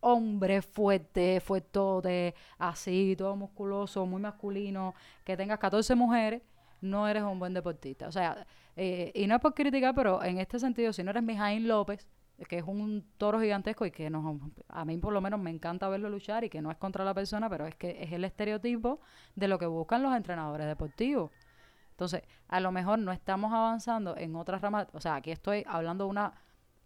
[0.00, 6.42] hombre fuerte, fuerte, así, todo musculoso, muy masculino, que tengas 14 mujeres,
[6.80, 8.08] no eres un buen deportista.
[8.08, 11.22] O sea, eh, y no es por criticar, pero en este sentido, si no eres
[11.22, 12.06] Mijaín López,
[12.48, 15.88] que es un toro gigantesco y que no, a mí por lo menos me encanta
[15.88, 19.00] verlo luchar y que no es contra la persona, pero es que es el estereotipo
[19.34, 21.30] de lo que buscan los entrenadores deportivos.
[21.92, 26.04] Entonces, a lo mejor no estamos avanzando en otras ramas, o sea, aquí estoy hablando
[26.04, 26.34] de una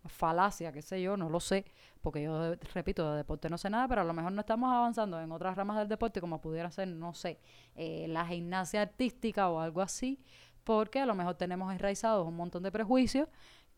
[0.07, 1.65] falacia, qué sé yo, no lo sé,
[2.01, 5.21] porque yo repito, de deporte no sé nada, pero a lo mejor no estamos avanzando
[5.21, 7.39] en otras ramas del deporte como pudiera ser, no sé,
[7.75, 10.19] eh, la gimnasia artística o algo así,
[10.65, 13.29] porque a lo mejor tenemos enraizados un montón de prejuicios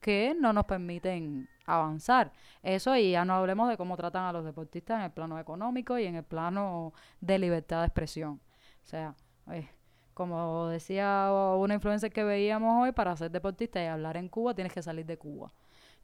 [0.01, 2.33] que no nos permiten avanzar.
[2.63, 5.97] Eso y ya no hablemos de cómo tratan a los deportistas en el plano económico
[5.99, 8.41] y en el plano de libertad de expresión.
[8.83, 9.15] O sea,
[9.53, 9.69] eh,
[10.13, 14.73] como decía una influencer que veíamos hoy, para ser deportista y hablar en Cuba tienes
[14.73, 15.53] que salir de Cuba.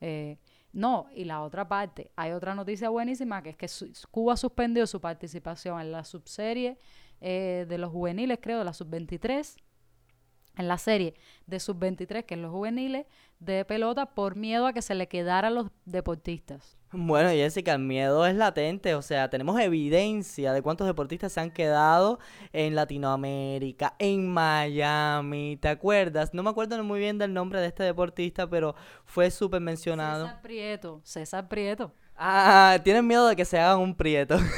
[0.01, 0.39] Eh,
[0.73, 3.69] no, y la otra parte, hay otra noticia buenísima que es que
[4.11, 6.79] Cuba suspendió su participación en la subserie
[7.21, 9.57] eh, de los juveniles, creo, de la sub-23,
[10.59, 11.15] en la serie
[11.47, 13.07] de sub-23, que es los juveniles,
[13.39, 16.77] de pelota, por miedo a que se le quedara a los deportistas.
[16.91, 21.51] Bueno, Jessica, el miedo es latente, o sea, tenemos evidencia de cuántos deportistas se han
[21.51, 22.19] quedado
[22.53, 26.35] en Latinoamérica, en Miami, ¿te acuerdas?
[26.35, 30.27] No me acuerdo muy bien del nombre de este deportista, pero fue súper mencionado.
[30.27, 31.93] César Prieto, César Prieto.
[32.17, 34.37] Ah, tienen miedo de que se hagan un prieto.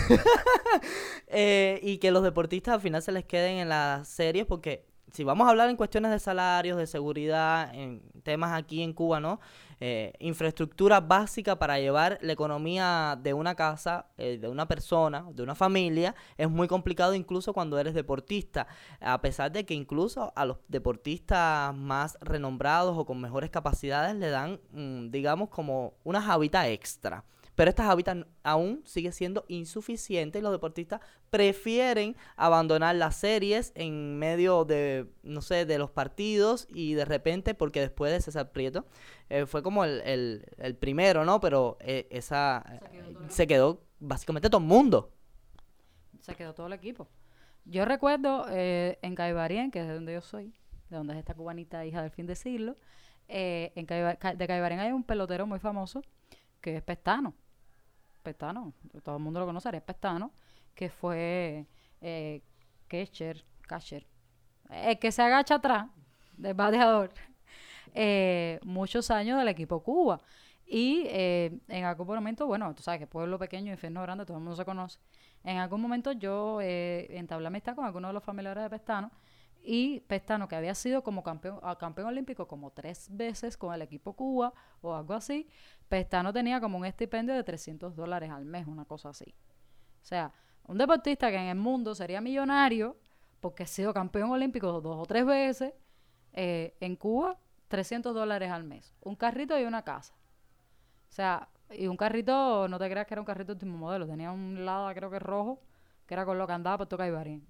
[1.32, 5.24] Eh, y que los deportistas al final se les queden en las series porque si
[5.24, 9.40] vamos a hablar en cuestiones de salarios, de seguridad, en temas aquí en Cuba, ¿no?
[9.80, 15.42] eh, infraestructura básica para llevar la economía de una casa, eh, de una persona, de
[15.42, 18.66] una familia, es muy complicado incluso cuando eres deportista,
[19.00, 24.28] a pesar de que incluso a los deportistas más renombrados o con mejores capacidades le
[24.28, 27.24] dan, mm, digamos, como una hábitat extra.
[27.60, 34.18] Pero estas hábitat aún sigue siendo insuficiente y los deportistas prefieren abandonar las series en
[34.18, 38.86] medio de, no sé, de los partidos y de repente, porque después de César Prieto,
[39.28, 41.38] eh, fue como el, el, el, primero, ¿no?
[41.38, 45.12] Pero eh, esa se quedó, se quedó, básicamente todo el mundo.
[46.20, 47.08] Se quedó todo el equipo.
[47.66, 50.54] Yo recuerdo eh, en Caibarien, que es de donde yo soy,
[50.88, 52.78] de donde es esta cubanita hija del fin de siglo,
[53.28, 56.00] eh, en Caiba, de Caibarien hay un pelotero muy famoso
[56.62, 57.34] que es Pestano.
[58.22, 60.32] Pestano, todo el mundo lo conoce, es Pestano,
[60.74, 61.66] que fue
[62.00, 62.42] eh,
[62.88, 64.06] catcher, catcher,
[64.70, 65.88] el que se agacha atrás
[66.36, 67.12] del bateador,
[67.94, 70.20] eh, muchos años del equipo Cuba.
[70.66, 74.44] Y eh, en algún momento, bueno, tú sabes que pueblo pequeño, infierno grande, todo el
[74.44, 75.00] mundo se conoce.
[75.42, 79.10] En algún momento yo eh, entablé amistad con algunos de los familiares de Pestano
[79.62, 84.14] y Pestano, que había sido como campeón, campeón olímpico como tres veces con el equipo
[84.14, 85.48] Cuba o algo así,
[85.90, 89.34] Pestano tenía como un estipendio de 300 dólares al mes, una cosa así.
[90.00, 90.32] O sea,
[90.68, 92.96] un deportista que en el mundo sería millonario
[93.40, 95.74] porque ha sido campeón olímpico dos o tres veces,
[96.32, 98.94] eh, en Cuba, 300 dólares al mes.
[99.00, 100.14] Un carrito y una casa.
[101.08, 104.30] O sea, y un carrito, no te creas que era un carrito último modelo, tenía
[104.30, 105.60] un lado, creo que rojo,
[106.06, 107.44] que era con lo que andaba por tocar Ibarín.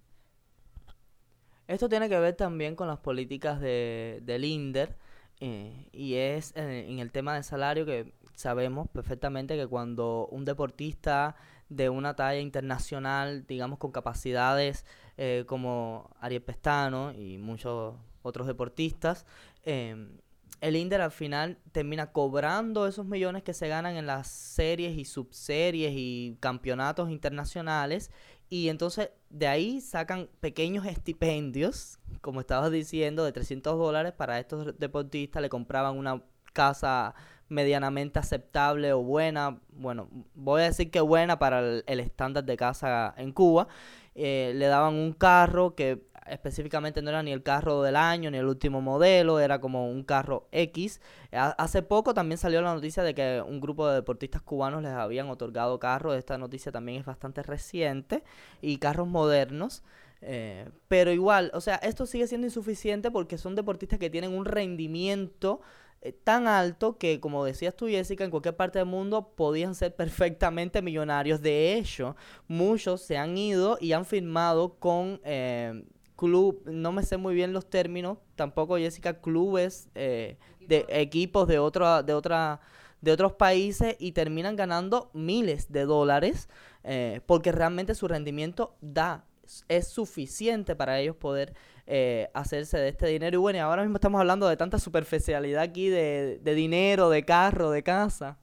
[1.69, 4.97] Esto tiene que ver también con las políticas de, del INDER
[5.41, 10.45] eh, y es eh, en el tema del salario que sabemos perfectamente que cuando un
[10.45, 11.37] deportista
[11.69, 14.85] de una talla internacional, digamos con capacidades
[15.17, 19.27] eh, como Ariel Pestano y muchos otros deportistas,
[19.65, 20.19] eh,
[20.61, 25.05] el Inder al final termina cobrando esos millones que se ganan en las series y
[25.05, 28.11] subseries y campeonatos internacionales
[28.51, 34.77] y entonces de ahí sacan pequeños estipendios, como estabas diciendo, de 300 dólares para estos
[34.79, 37.15] deportistas, le compraban una casa
[37.51, 43.13] medianamente aceptable o buena, bueno, voy a decir que buena para el, estándar de casa
[43.19, 43.69] en Cuba,
[44.15, 48.39] eh, le daban un carro que específicamente no era ni el carro del año ni
[48.39, 51.01] el último modelo, era como un carro X.
[51.33, 55.29] Hace poco también salió la noticia de que un grupo de deportistas cubanos les habían
[55.29, 58.23] otorgado carros, esta noticia también es bastante reciente,
[58.63, 59.83] y carros modernos.
[60.23, 64.45] Eh, pero igual, o sea, esto sigue siendo insuficiente porque son deportistas que tienen un
[64.45, 65.63] rendimiento
[66.03, 69.95] eh, tan alto que, como decías tú, Jessica, en cualquier parte del mundo podían ser
[69.95, 71.43] perfectamente millonarios.
[71.43, 72.17] De hecho,
[72.49, 75.85] muchos se han ido y han firmado con eh,
[76.21, 81.59] club, no me sé muy bien los términos, tampoco Jessica, clubes eh, de equipos de
[81.59, 82.61] otra, de otra,
[83.01, 86.51] de otros países y terminan ganando miles de dólares
[86.85, 89.25] eh, porque realmente su rendimiento da
[89.69, 91.55] es suficiente para ellos poder
[91.93, 93.35] eh, hacerse de este dinero.
[93.37, 97.25] Y bueno, y ahora mismo estamos hablando de tanta superficialidad aquí de, de dinero, de
[97.25, 98.39] carro, de casa.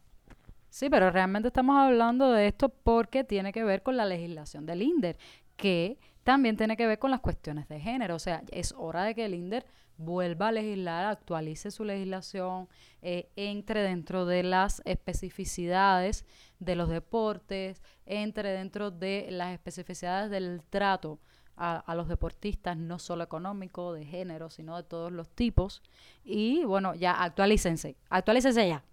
[0.69, 4.81] Sí, pero realmente estamos hablando de esto porque tiene que ver con la legislación del
[4.81, 5.17] INDER,
[5.55, 8.15] que también tiene que ver con las cuestiones de género.
[8.15, 12.67] O sea, es hora de que el INDER vuelva a legislar, actualice su legislación,
[13.01, 16.25] eh, entre dentro de las especificidades
[16.59, 21.19] de los deportes, entre dentro de las especificidades del trato
[21.57, 25.81] a, a, los deportistas, no solo económico, de género, sino de todos los tipos.
[26.23, 28.83] Y bueno, ya actualícense, actualícense ya.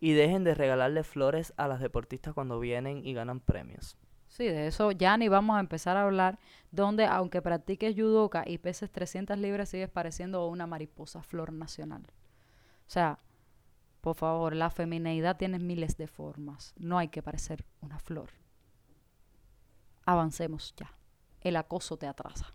[0.00, 3.96] Y dejen de regalarle flores a las deportistas cuando vienen y ganan premios.
[4.30, 6.38] Sí, de eso ya ni vamos a empezar a hablar,
[6.70, 12.02] donde aunque practiques judoka y peses 300 libras, sigues pareciendo una mariposa flor nacional.
[12.86, 13.18] O sea,
[14.00, 16.74] por favor, la femineidad tiene miles de formas.
[16.78, 18.30] No hay que parecer una flor.
[20.06, 20.94] Avancemos ya.
[21.40, 22.54] El acoso te atrasa.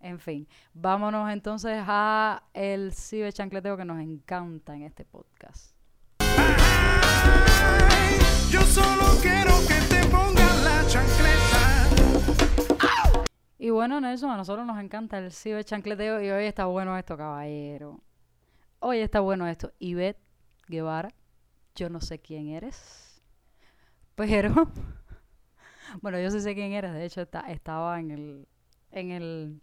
[0.00, 5.74] En fin, vámonos entonces a el ciberchancleteo que nos encanta en este podcast.
[6.18, 8.18] Ay,
[8.50, 11.88] yo solo quiero que te pongas la chancleta.
[13.58, 18.02] Y bueno, Nelson, a nosotros nos encanta el ciberchancleteo y hoy está bueno esto, caballero.
[18.80, 19.72] Hoy está bueno esto.
[19.78, 20.20] Ivette
[20.68, 21.14] Guevara,
[21.74, 23.22] yo no sé quién eres,
[24.14, 24.68] pero
[26.00, 26.92] bueno, yo sí sé quién eres.
[26.92, 28.48] De hecho, está, estaba en el,
[28.90, 29.60] en el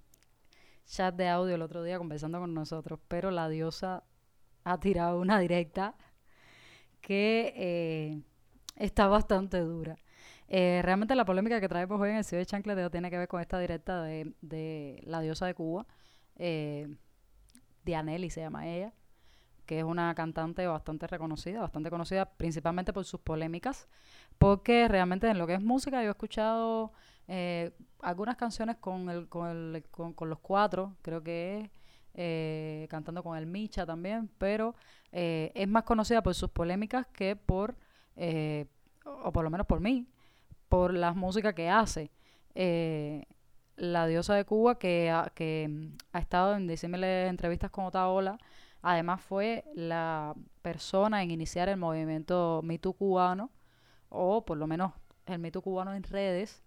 [0.86, 4.04] chat de audio el otro día conversando con nosotros, pero la diosa
[4.64, 5.96] ha tirado una directa
[7.02, 8.22] que eh,
[8.76, 9.98] está bastante dura.
[10.48, 13.28] Eh, realmente la polémica que traemos hoy en el Ciudad de Chancleteo tiene que ver
[13.28, 15.88] con esta directa de, de la diosa de Cuba,
[16.36, 16.94] eh,
[17.86, 18.94] Dianelli se llama ella,
[19.66, 23.88] que es una cantante bastante reconocida, bastante conocida principalmente por sus polémicas,
[24.38, 26.92] porque realmente en lo que es música yo he escuchado
[27.28, 31.70] eh, algunas canciones con, el, con, el, con, con los cuatro, creo que es,
[32.14, 34.76] eh, cantando con el Micha también, pero
[35.12, 37.76] eh, es más conocida por sus polémicas que por,
[39.06, 40.08] o por lo menos por mí,
[40.70, 42.12] por las músicas que hace.
[43.82, 48.38] La diosa de Cuba, que ha, que mm, ha estado en disímiles entrevistas con Otaola,
[48.82, 53.52] además fue la persona en iniciar el movimiento Me Too cubano,
[54.10, 54.94] o por lo menos
[55.26, 56.64] el Me Too cubano en redes.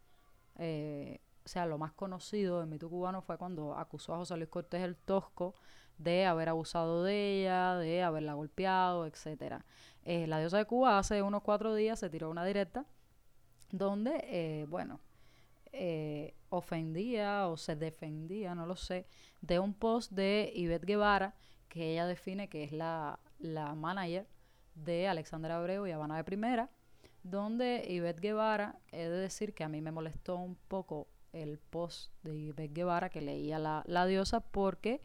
[0.59, 4.37] eh, o sea, lo más conocido del Me Too cubano fue cuando acusó a José
[4.37, 5.55] Luis Cortés el Tosco
[5.99, 9.65] de haber abusado de ella, de haberla golpeado, etcétera.
[10.05, 12.85] Eh, la diosa de Cuba hace unos cuatro días se tiró una directa
[13.71, 15.01] donde, eh, bueno,
[15.73, 19.07] eh, ofendía o se defendía, no lo sé,
[19.41, 21.35] de un post de Ivette Guevara,
[21.75, 24.29] que ella define que es la, la manager
[24.77, 26.71] de Alexander Abreu y Habana de Primera,
[27.25, 32.13] donde Ivette Guevara, he de decir que a mí me molestó un poco el post
[32.23, 35.03] de Ivette Guevara que leía la, la diosa porque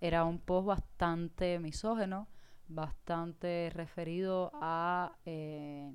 [0.00, 2.28] era un post bastante misógeno,
[2.68, 5.92] bastante referido a eh,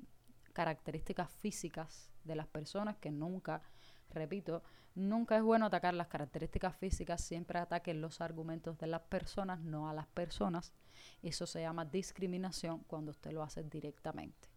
[0.52, 3.62] características físicas de las personas que nunca,
[4.10, 4.62] repito,
[4.98, 9.88] nunca es bueno atacar las características físicas, siempre ataquen los argumentos de las personas, no
[9.88, 10.74] a las personas.
[11.22, 14.48] Eso se llama discriminación cuando usted lo hace directamente.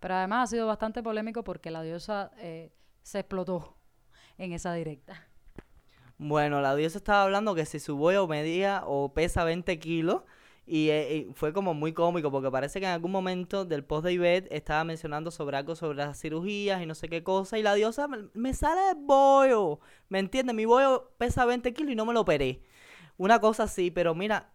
[0.00, 2.72] Pero además ha sido bastante polémico porque la diosa eh,
[3.02, 3.76] se explotó
[4.38, 5.26] en esa directa.
[6.16, 10.22] Bueno, la diosa estaba hablando que si su bollo medía o pesa 20 kilos.
[10.68, 14.12] Y, eh, fue como muy cómico porque parece que en algún momento del post de
[14.12, 17.58] Ivette estaba mencionando sobre algo sobre las cirugías y no sé qué cosa.
[17.58, 19.80] Y la diosa me, sale el bollo.
[20.08, 20.54] ¿Me entiendes?
[20.54, 22.62] Mi bollo pesa 20 kilos y no me lo operé.
[23.16, 24.52] Una cosa así, pero mira,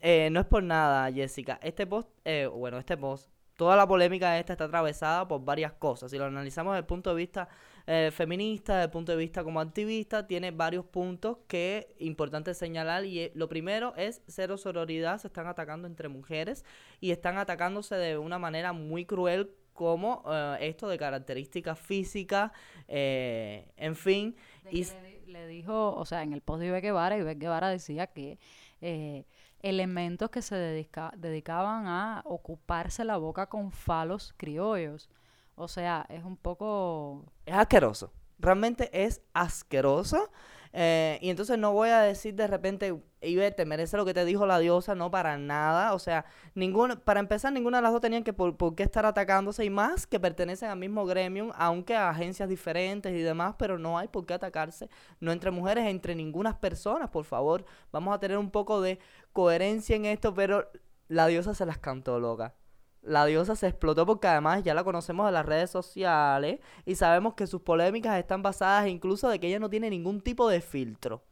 [0.00, 1.58] eh, no es por nada, Jessica.
[1.62, 6.10] Este post, eh, bueno, este post, toda la polémica esta está atravesada por varias cosas.
[6.10, 7.48] Si lo analizamos desde el punto de vista
[7.86, 12.54] eh, feminista, desde el punto de vista como activista, tiene varios puntos que es importante
[12.54, 13.04] señalar.
[13.04, 16.64] Y eh, lo primero es cero sororidad, se están atacando entre mujeres
[17.00, 22.52] y están atacándose de una manera muy cruel como eh, esto de características físicas,
[22.88, 24.36] eh, en fin.
[24.70, 27.68] Y le, di- le dijo, o sea, en el post de Ivette Guevara, Ivette Guevara
[27.68, 28.38] decía que
[28.80, 29.24] eh,
[29.62, 35.08] elementos que se dedica- dedicaban a ocuparse la boca con falos criollos.
[35.56, 37.24] O sea, es un poco...
[37.46, 38.12] es asqueroso.
[38.38, 40.30] Realmente es asqueroso.
[40.76, 44.24] Eh, y entonces no voy a decir de repente, Ivette, te merece lo que te
[44.24, 45.94] dijo la diosa, no para nada.
[45.94, 46.24] O sea,
[46.56, 49.70] ninguno, para empezar, ninguna de las dos tenían que por, por qué estar atacándose y
[49.70, 54.08] más que pertenecen al mismo gremium, aunque a agencias diferentes y demás, pero no hay
[54.08, 54.90] por qué atacarse,
[55.20, 57.64] no entre mujeres, entre ninguna persona, por favor.
[57.92, 58.98] Vamos a tener un poco de
[59.32, 60.68] coherencia en esto, pero
[61.06, 62.56] la diosa se las cantó loca.
[63.04, 67.34] La diosa se explotó porque además ya la conocemos de las redes sociales y sabemos
[67.34, 71.22] que sus polémicas están basadas incluso de que ella no tiene ningún tipo de filtro.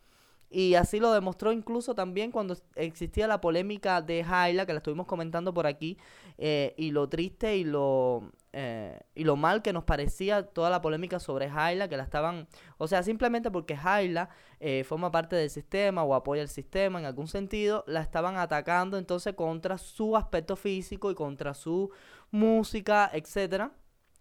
[0.51, 5.07] Y así lo demostró incluso también cuando existía la polémica de Jaila, que la estuvimos
[5.07, 5.97] comentando por aquí,
[6.37, 10.83] eh, y lo triste y lo, eh, y lo mal que nos parecía toda la
[10.83, 14.29] polémica sobre Jaila, que la estaban, o sea, simplemente porque Jaila
[14.61, 18.99] eh, forma parte del sistema o apoya el sistema en algún sentido, la estaban atacando
[18.99, 21.91] entonces contra su aspecto físico y contra su
[22.31, 23.73] música, etcétera.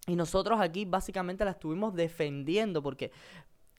[0.06, 3.12] Y nosotros aquí básicamente la estuvimos defendiendo porque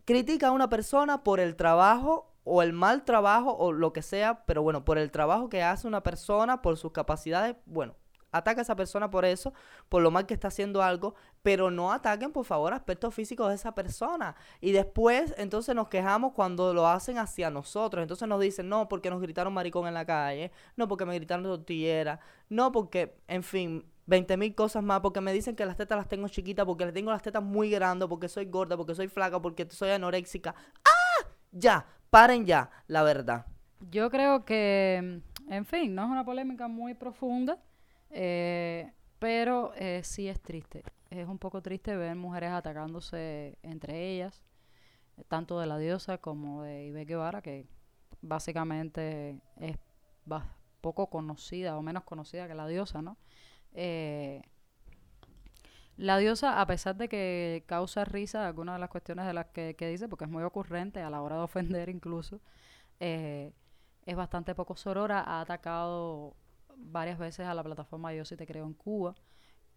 [0.05, 4.45] critica a una persona por el trabajo o el mal trabajo o lo que sea,
[4.45, 7.95] pero bueno, por el trabajo que hace una persona, por sus capacidades, bueno,
[8.33, 9.53] ataca a esa persona por eso,
[9.87, 13.55] por lo mal que está haciendo algo, pero no ataquen por favor aspectos físicos de
[13.55, 14.35] esa persona.
[14.59, 18.01] Y después entonces nos quejamos cuando lo hacen hacia nosotros.
[18.01, 21.45] Entonces nos dicen, no, porque nos gritaron maricón en la calle, no, porque me gritaron
[21.45, 22.19] tortillera,
[22.49, 26.09] no, porque, en fin, 20 mil cosas más, porque me dicen que las tetas las
[26.09, 29.41] tengo chiquitas, porque les tengo las tetas muy grandes, porque soy gorda, porque soy flaca,
[29.41, 30.53] porque soy anoréxica.
[30.83, 31.27] ¡Ah!
[31.51, 33.45] Ya, paren ya, la verdad.
[33.91, 37.59] Yo creo que, en fin, no es una polémica muy profunda,
[38.13, 40.83] eh, pero eh, sí es triste.
[41.09, 44.41] Es un poco triste ver mujeres atacándose entre ellas,
[45.27, 47.67] tanto de la diosa como de Ivette Guevara, que
[48.21, 49.77] básicamente es
[50.81, 53.17] poco conocida o menos conocida que la diosa, ¿no?
[53.73, 54.41] Eh,
[55.97, 59.75] la diosa, a pesar de que causa risa algunas de las cuestiones de las que,
[59.75, 62.41] que dice, porque es muy ocurrente a la hora de ofender incluso,
[62.99, 63.53] eh,
[64.05, 66.35] es bastante poco sorora, ha atacado
[66.77, 69.15] varias veces a la plataforma Yo sí te creo en Cuba,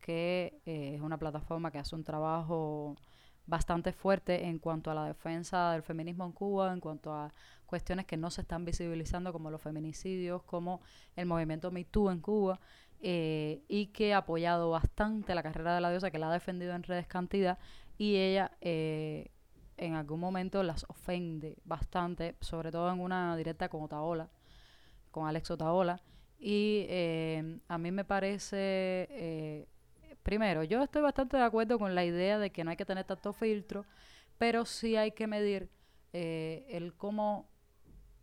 [0.00, 2.96] que eh, es una plataforma que hace un trabajo
[3.46, 7.32] bastante fuerte en cuanto a la defensa del feminismo en Cuba, en cuanto a
[7.64, 10.80] cuestiones que no se están visibilizando como los feminicidios, como
[11.14, 12.60] el movimiento Me Too en Cuba,
[13.00, 16.74] eh, y que ha apoyado bastante la carrera de la diosa, que la ha defendido
[16.74, 17.58] en redes cantidad,
[17.98, 19.30] y ella eh,
[19.76, 24.28] en algún momento las ofende bastante, sobre todo en una directa con Otaola,
[25.10, 26.00] con Alex Otaola,
[26.38, 29.66] y eh, a mí me parece,
[30.22, 33.04] primero, yo estoy bastante de acuerdo con la idea de que no hay que tener
[33.04, 33.84] tanto filtro,
[34.38, 35.70] pero sí hay que medir
[36.12, 37.48] el cómo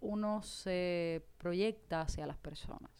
[0.03, 2.91] uno se proyecta hacia las personas.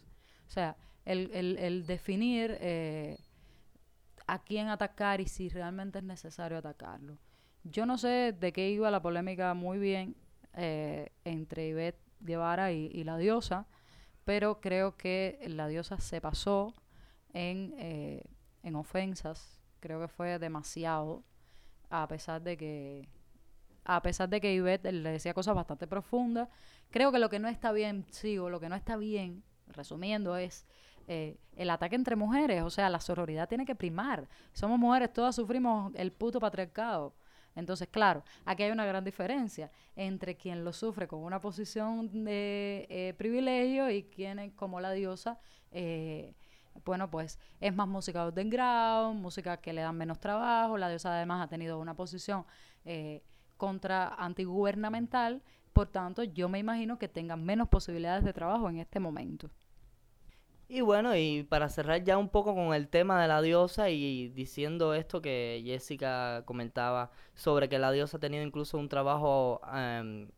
[0.48, 3.18] O sea, el, el, el definir eh,
[4.28, 7.18] a quién atacar y si realmente es necesario atacarlo.
[7.64, 10.16] Yo no sé de qué iba la polémica muy bien
[10.56, 13.68] eh, entre Ivette Guevara y, la diosa,
[14.26, 16.74] pero creo que la diosa se pasó
[17.34, 18.24] en, eh,
[18.64, 19.62] en ofensas.
[19.80, 21.24] Creo que fue demasiado,
[21.90, 23.08] a pesar de que
[23.86, 26.50] a pesar de que Ivette le decía cosas bastante profundas.
[26.90, 30.66] Creo que lo que no está bien, sigo, lo que no está bien, resumiendo, es
[31.08, 32.64] eh, el ataque entre mujeres.
[32.64, 34.30] O sea, la sororidad tiene que primar.
[34.54, 37.14] Somos mujeres, todas sufrimos el puto patriarcado.
[37.56, 42.88] Entonces, claro, aquí hay una gran diferencia entre quien lo sufre con una posición de
[42.90, 45.40] eh, privilegio y quien, como la diosa,
[45.72, 46.34] eh,
[46.86, 50.78] bueno, pues es más música de ground, música que le dan menos trabajo.
[50.78, 52.46] La diosa además ha tenido una posición
[53.58, 55.42] contra antigubernamental,
[55.72, 59.50] por tanto yo me imagino que tengan menos posibilidades de trabajo en este momento.
[60.68, 64.30] Y bueno, y para cerrar ya un poco con el tema de la diosa y
[64.30, 70.30] diciendo esto que Jessica comentaba sobre que la diosa ha tenido incluso un trabajo em,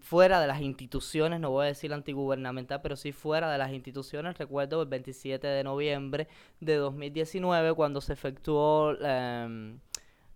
[0.00, 4.38] fuera de las instituciones, no voy a decir antigubernamental, pero sí fuera de las instituciones.
[4.38, 6.28] Recuerdo el 27 de noviembre
[6.60, 8.94] de 2019 cuando se efectuó...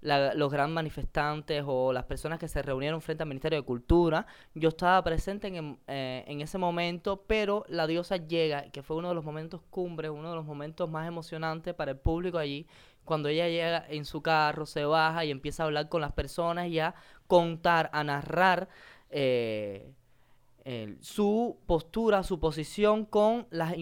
[0.01, 4.26] Em, los gran manifestantes o las personas que se reunieron frente al Ministerio de Cultura.
[4.55, 9.09] Yo estaba presente en, eh, en, ese momento, pero la diosa llega, que fue uno
[9.09, 12.66] de los momentos cumbres, uno de los momentos más emocionantes para el público allí,
[13.05, 16.68] cuando ella llega en su carro, se baja y empieza a hablar con las personas
[16.68, 16.94] y a
[17.26, 18.68] contar, a narrar.
[19.11, 19.92] Eh,
[21.01, 23.74] su postura, su posición con las,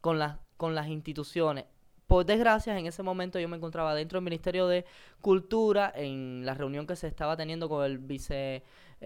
[0.00, 1.66] con las, con las instituciones
[2.08, 4.86] por desgracia, en ese momento yo me encontraba dentro del Ministerio de
[5.20, 9.02] Cultura en la reunión que se estaba teniendo con el viceministro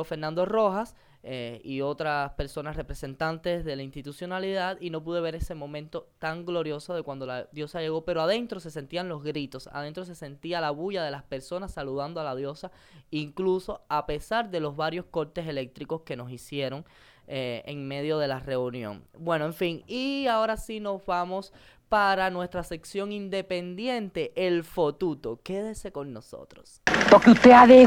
[0.00, 5.36] eh, Fernando Rojas eh, y otras personas representantes de la institucionalidad y no pude ver
[5.36, 9.68] ese momento tan glorioso de cuando la diosa llegó, pero adentro se sentían los gritos,
[9.72, 12.72] adentro se sentía la bulla de las personas saludando a la diosa,
[13.12, 16.84] incluso a pesar de los varios cortes eléctricos que nos hicieron
[17.30, 19.04] eh, en medio de la reunión.
[19.18, 21.52] Bueno, en fin, y ahora sí nos vamos
[21.88, 25.40] para nuestra sección independiente, el fotuto.
[25.42, 26.80] Quédese con nosotros.
[27.10, 27.86] Lo que usted ha de.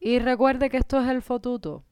[0.00, 1.84] Y recuerde que esto es el fotuto,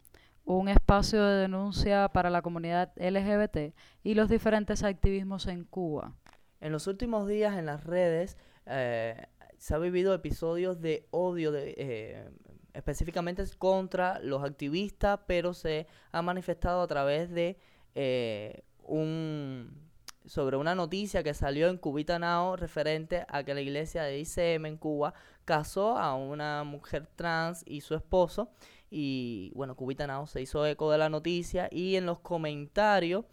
[0.45, 6.15] un espacio de denuncia para la comunidad LGBT y los diferentes activismos en Cuba.
[6.61, 9.27] En los últimos días en las redes eh,
[9.59, 12.29] se ha vivido episodios de odio de, eh,
[12.75, 17.59] específicamente contra los activistas, pero se ha manifestado a través de
[17.95, 19.87] eh, un
[20.27, 24.67] sobre una noticia que salió en Cubita Now referente a que la iglesia de ICM
[24.67, 28.51] en Cuba casó a una mujer trans y su esposo.
[28.91, 33.25] Y bueno Cubita Now se hizo eco de la noticia y en los comentarios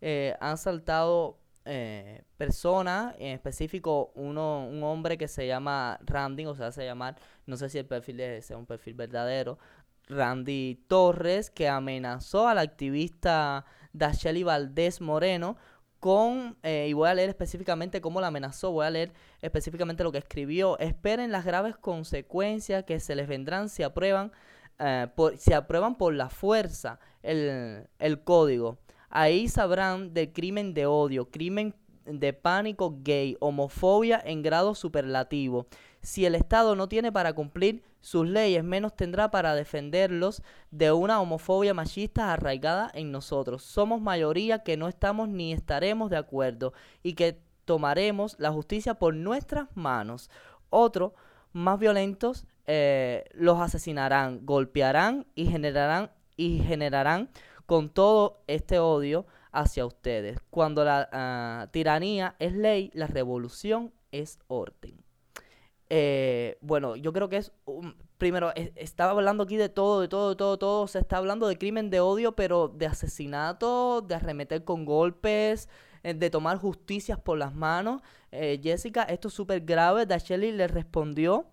[0.00, 6.54] eh, han saltado eh, persona, en específico uno, un hombre que se llama Randy, o
[6.54, 7.14] sea, se llama,
[7.46, 9.58] no sé si el perfil es, un perfil verdadero,
[10.08, 15.56] Randy Torres, que amenazó al activista Dacheli Valdés Moreno
[16.00, 20.10] con, eh, y voy a leer específicamente cómo la amenazó, voy a leer específicamente lo
[20.10, 24.32] que escribió, esperen las graves consecuencias que se les vendrán si aprueban,
[24.80, 28.81] eh, por, si aprueban por la fuerza el, el código.
[29.14, 31.74] Ahí sabrán del crimen de odio, crimen
[32.06, 35.66] de pánico gay, homofobia en grado superlativo.
[36.00, 41.20] Si el Estado no tiene para cumplir sus leyes, menos tendrá para defenderlos de una
[41.20, 43.62] homofobia machista arraigada en nosotros.
[43.62, 49.14] Somos mayoría que no estamos ni estaremos de acuerdo y que tomaremos la justicia por
[49.14, 50.30] nuestras manos.
[50.70, 51.12] Otros,
[51.52, 57.28] más violentos, eh, los asesinarán, golpearán y generarán y generarán
[57.66, 60.38] con todo este odio hacia ustedes.
[60.50, 65.02] Cuando la ah, tiranía es ley, la revolución es orden.
[65.94, 67.52] Eh, bueno, yo creo que es...
[68.16, 70.86] primero, estaba hablando aquí de todo, de todo, de todo, todo.
[70.88, 75.68] Se está hablando de crimen de odio, pero de asesinato, de arremeter con golpes,
[76.02, 78.00] eh, de tomar justicias por las manos.
[78.30, 80.06] Eh, Jessica, esto es súper grave.
[80.06, 81.51] Dacheli le respondió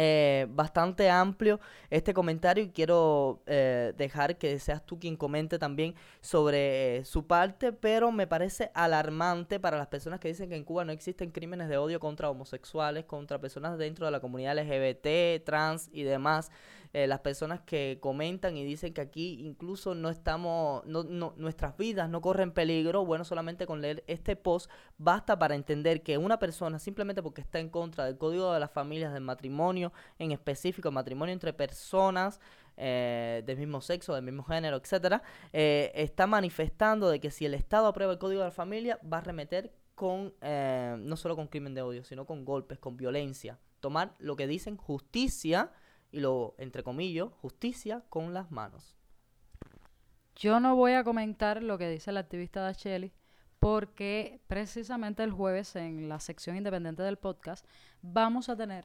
[0.00, 1.58] eh, bastante amplio
[1.90, 7.26] este comentario y quiero eh, dejar que seas tú quien comente también sobre eh, su
[7.26, 11.32] parte, pero me parece alarmante para las personas que dicen que en Cuba no existen
[11.32, 16.52] crímenes de odio contra homosexuales, contra personas dentro de la comunidad LGBT, trans y demás.
[16.94, 21.76] Eh, las personas que comentan y dicen que aquí incluso no estamos, no, no- nuestras
[21.76, 26.38] vidas no corren peligro, bueno, solamente con leer este post basta para entender que una
[26.38, 30.88] persona simplemente porque está en contra del código de las familias, del matrimonio, en específico
[30.88, 32.40] el matrimonio entre personas,
[32.76, 35.22] eh, del mismo sexo, del mismo género, etcétera,
[35.52, 39.18] eh, está manifestando de que si el Estado aprueba el código de la familia, va
[39.18, 43.58] a remeter con, eh, no solo con crimen de odio, sino con golpes, con violencia.
[43.80, 45.72] Tomar lo que dicen justicia,
[46.10, 48.96] y lo, entre comillas, justicia con las manos.
[50.36, 53.12] Yo no voy a comentar lo que dice la activista Dacheli
[53.58, 57.66] porque precisamente el jueves en la sección independiente del podcast
[58.02, 58.84] vamos a tener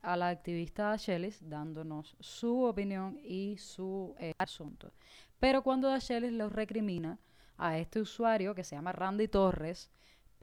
[0.00, 4.92] a la activista Dachelis dándonos su opinión y su eh, asunto.
[5.38, 7.18] Pero cuando Dachelis lo recrimina
[7.56, 9.90] a este usuario que se llama Randy Torres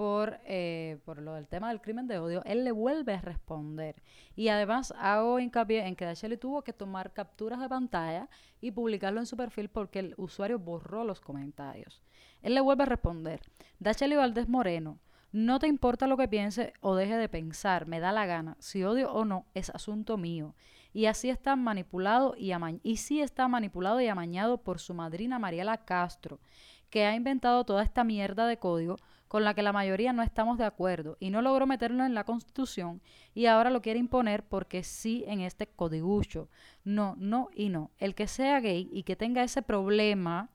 [0.02, 4.02] por, eh, por lo del tema del crimen de odio, él le vuelve a responder.
[4.36, 8.28] Y además hago hincapié en que Dacheli tuvo que tomar capturas de pantalla
[8.62, 12.02] y publicarlo en su perfil porque el usuario borró los comentarios.
[12.42, 13.42] Él le vuelve a responder.
[13.78, 14.98] Dacheli Valdés Moreno,
[15.32, 18.58] no te importa lo que piense o deje de pensar, me da la gana.
[18.58, 20.56] Si odio o no, es asunto mío.
[20.94, 25.38] Y así está manipulado y, ama- y sí está manipulado y amañado por su madrina
[25.38, 26.40] Mariela Castro,
[26.90, 28.96] que ha inventado toda esta mierda de código
[29.32, 32.26] con la que la mayoría no estamos de acuerdo y no logró meterlo en la
[32.26, 33.02] constitución
[33.34, 36.50] y ahora lo quiere imponer porque sí en este codigucho.
[36.84, 37.92] No, no y no.
[37.98, 40.50] El que sea gay y que tenga ese problema,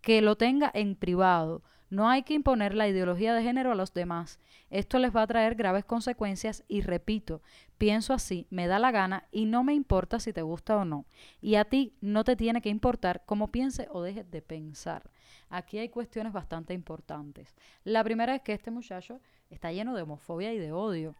[0.00, 1.62] que lo tenga en privado.
[1.88, 4.40] No hay que imponer la ideología de género a los demás.
[4.70, 7.42] Esto les va a traer graves consecuencias y repito,
[7.78, 11.06] pienso así, me da la gana y no me importa si te gusta o no.
[11.40, 15.12] Y a ti no te tiene que importar cómo piense o dejes de pensar.
[15.48, 17.54] Aquí hay cuestiones bastante importantes.
[17.84, 19.20] La primera es que este muchacho
[19.50, 21.14] está lleno de homofobia y de odio.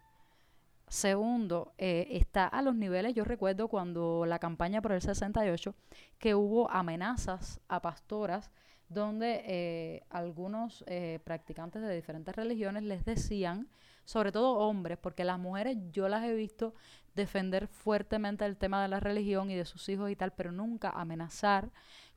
[0.89, 5.75] Segundo, eh, está a los niveles, yo recuerdo cuando la campaña por el 68,
[6.19, 8.51] que hubo amenazas a pastoras
[8.89, 13.69] donde eh, algunos eh, practicantes de diferentes religiones les decían,
[14.05, 16.75] sobre todo hombres, porque las mujeres yo las he visto
[17.15, 20.91] defender fuertemente el tema de la religión y de sus hijos y tal, pero nunca
[20.91, 21.71] amenazar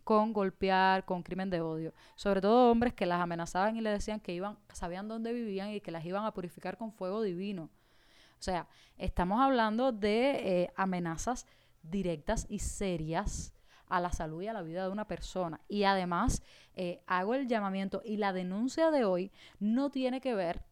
[0.08, 1.94] con golpear, con crimen de odio.
[2.16, 5.82] Sobre todo hombres que las amenazaban y le decían que iban, sabían dónde vivían y
[5.82, 7.64] que las iban a purificar con fuego divino.
[7.64, 11.46] O sea, estamos hablando de eh, amenazas
[11.84, 13.54] directas y serias
[13.90, 15.60] a la salud y a la vida de una persona.
[15.68, 16.42] Y además,
[16.74, 20.64] eh, hago el llamamiento y la denuncia de hoy no tiene que ver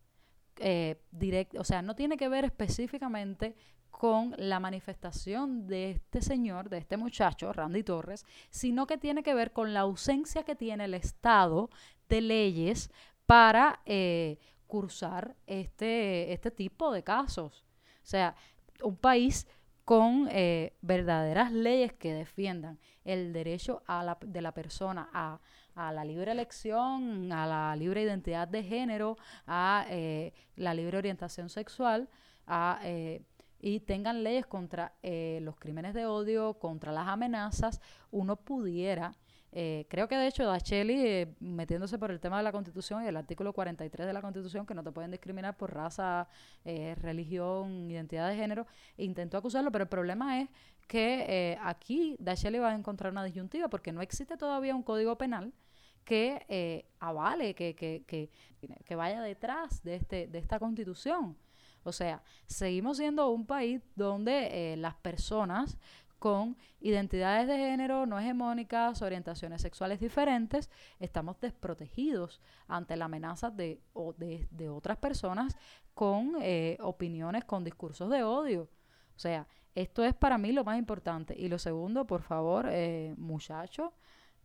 [0.59, 3.57] eh, direct, o sea, no tiene que ver específicamente
[3.97, 9.33] con la manifestación de este señor, de este muchacho, Randy Torres, sino que tiene que
[9.33, 11.69] ver con la ausencia que tiene el Estado
[12.09, 12.91] de leyes
[13.25, 14.37] para eh,
[14.67, 17.63] cursar este, este tipo de casos.
[18.03, 18.35] O sea,
[18.83, 19.47] un país
[19.85, 23.81] con eh, verdaderas leyes que defiendan el derecho
[24.25, 25.39] de la persona a,
[25.73, 29.17] a la libre elección, a la libre identidad de género,
[29.47, 32.09] a eh, la libre orientación sexual,
[32.45, 33.21] a, eh,
[33.65, 39.11] y tengan leyes contra eh, los crímenes de odio, contra las amenazas, uno pudiera
[39.57, 43.07] eh, creo que de hecho Dacheli, eh, metiéndose por el tema de la Constitución y
[43.07, 46.27] el artículo 43 de la Constitución, que no te pueden discriminar por raza,
[46.65, 50.49] eh, religión, identidad de género, intentó acusarlo, pero el problema es
[50.87, 55.17] que eh, aquí Dacheli va a encontrar una disyuntiva porque no existe todavía un código
[55.17, 55.53] penal
[56.03, 58.29] que eh, avale, que, que, que,
[58.83, 61.37] que vaya detrás de, este, de esta constitución.
[61.85, 65.77] O sea, seguimos siendo un país donde eh, las personas
[66.19, 73.79] con identidades de género no hegemónicas, orientaciones sexuales diferentes, estamos desprotegidos ante la amenaza de,
[73.93, 75.55] o de, de otras personas
[75.93, 78.63] con eh, opiniones, con discursos de odio.
[79.15, 81.35] O sea, esto es para mí lo más importante.
[81.37, 83.93] Y lo segundo, por favor, eh, muchacho,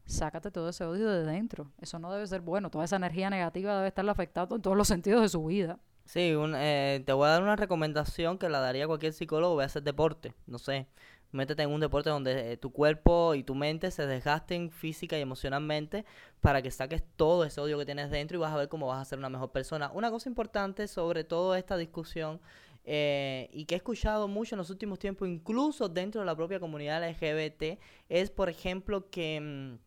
[0.04, 1.72] sácate todo ese odio de dentro.
[1.80, 2.70] Eso no debe ser bueno.
[2.70, 5.78] Toda esa energía negativa debe estarle afectando en todos los sentidos de su vida.
[6.12, 9.62] Sí, un, eh, te voy a dar una recomendación que la daría cualquier psicólogo, voy
[9.62, 10.88] a hacer deporte, no sé,
[11.30, 15.20] métete en un deporte donde eh, tu cuerpo y tu mente se desgasten física y
[15.20, 16.04] emocionalmente
[16.40, 19.00] para que saques todo ese odio que tienes dentro y vas a ver cómo vas
[19.00, 19.92] a ser una mejor persona.
[19.94, 22.40] Una cosa importante sobre toda esta discusión
[22.82, 26.58] eh, y que he escuchado mucho en los últimos tiempos, incluso dentro de la propia
[26.58, 29.78] comunidad LGBT, es por ejemplo que...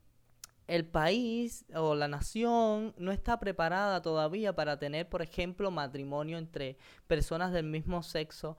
[0.68, 6.78] el país o la nación no está preparada todavía para tener, por ejemplo, matrimonio entre
[7.07, 8.57] personas del mismo sexo.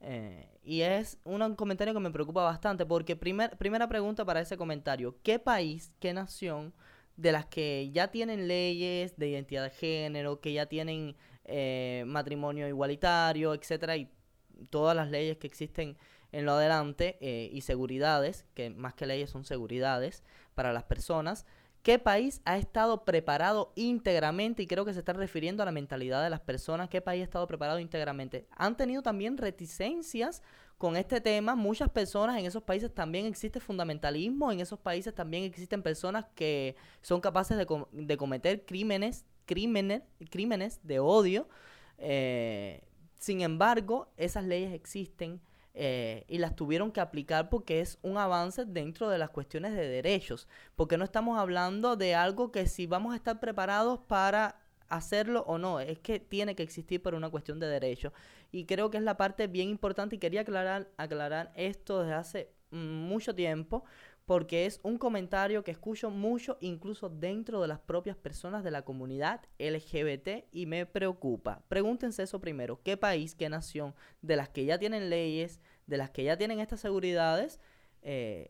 [0.00, 4.56] eh, y es un comentario que me preocupa bastante porque primer, primera pregunta para ese
[4.56, 6.74] comentario, ¿qué país, qué nación
[7.16, 12.68] de las que ya tienen leyes de identidad de género, que ya tienen eh, matrimonio
[12.68, 14.10] igualitario, etcétera, y
[14.70, 15.96] todas las leyes que existen
[16.34, 20.24] en lo adelante eh, y seguridades, que más que leyes son seguridades
[20.54, 21.46] para las personas,
[21.82, 24.62] ¿qué país ha estado preparado íntegramente?
[24.62, 27.24] Y creo que se está refiriendo a la mentalidad de las personas, ¿qué país ha
[27.24, 28.46] estado preparado íntegramente?
[28.56, 30.42] Han tenido también reticencias
[30.76, 35.44] con este tema, muchas personas en esos países también existe fundamentalismo, en esos países también
[35.44, 41.48] existen personas que son capaces de, de cometer crímenes, crímenes, crímenes de odio.
[41.98, 42.82] eh,
[43.18, 45.40] sin embargo, esas leyes existen
[45.74, 49.88] eh, y las tuvieron que aplicar porque es un avance dentro de las cuestiones de
[49.88, 50.46] derechos,
[50.76, 55.58] porque no estamos hablando de algo que si vamos a estar preparados para hacerlo o
[55.58, 58.12] no, es que tiene que existir por una cuestión de derechos.
[58.52, 62.50] Y creo que es la parte bien importante y quería aclarar, aclarar esto desde hace
[62.70, 63.84] mucho tiempo,
[64.26, 68.82] porque es un comentario que escucho mucho incluso dentro de las propias personas de la
[68.82, 71.62] comunidad LGBT y me preocupa.
[71.68, 76.10] Pregúntense eso primero, ¿qué país, qué nación de las que ya tienen leyes, de las
[76.10, 77.60] que ya tienen estas seguridades,
[78.02, 78.48] eh,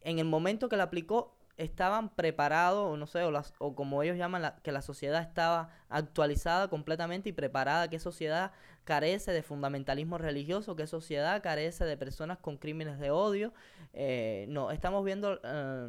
[0.00, 4.02] en el momento que la aplicó estaban preparados, o no sé, o, las, o como
[4.02, 8.52] ellos llaman, la- que la sociedad estaba actualizada completamente y preparada, qué sociedad
[8.84, 13.52] carece de fundamentalismo religioso, qué sociedad carece de personas con crímenes de odio.
[13.92, 15.88] Eh, no, estamos viendo eh,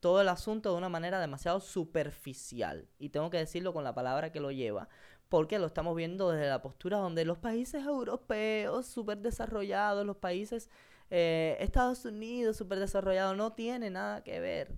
[0.00, 4.32] todo el asunto de una manera demasiado superficial, y tengo que decirlo con la palabra
[4.32, 4.88] que lo lleva,
[5.28, 10.68] porque lo estamos viendo desde la postura donde los países europeos súper desarrollados, los países
[11.10, 14.72] eh, Estados Unidos súper desarrollados, no tiene nada que ver.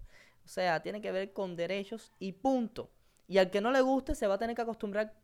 [0.45, 2.91] O sea, tiene que ver con derechos y punto.
[3.27, 5.15] Y al que no le guste se va a tener que acostumbrar,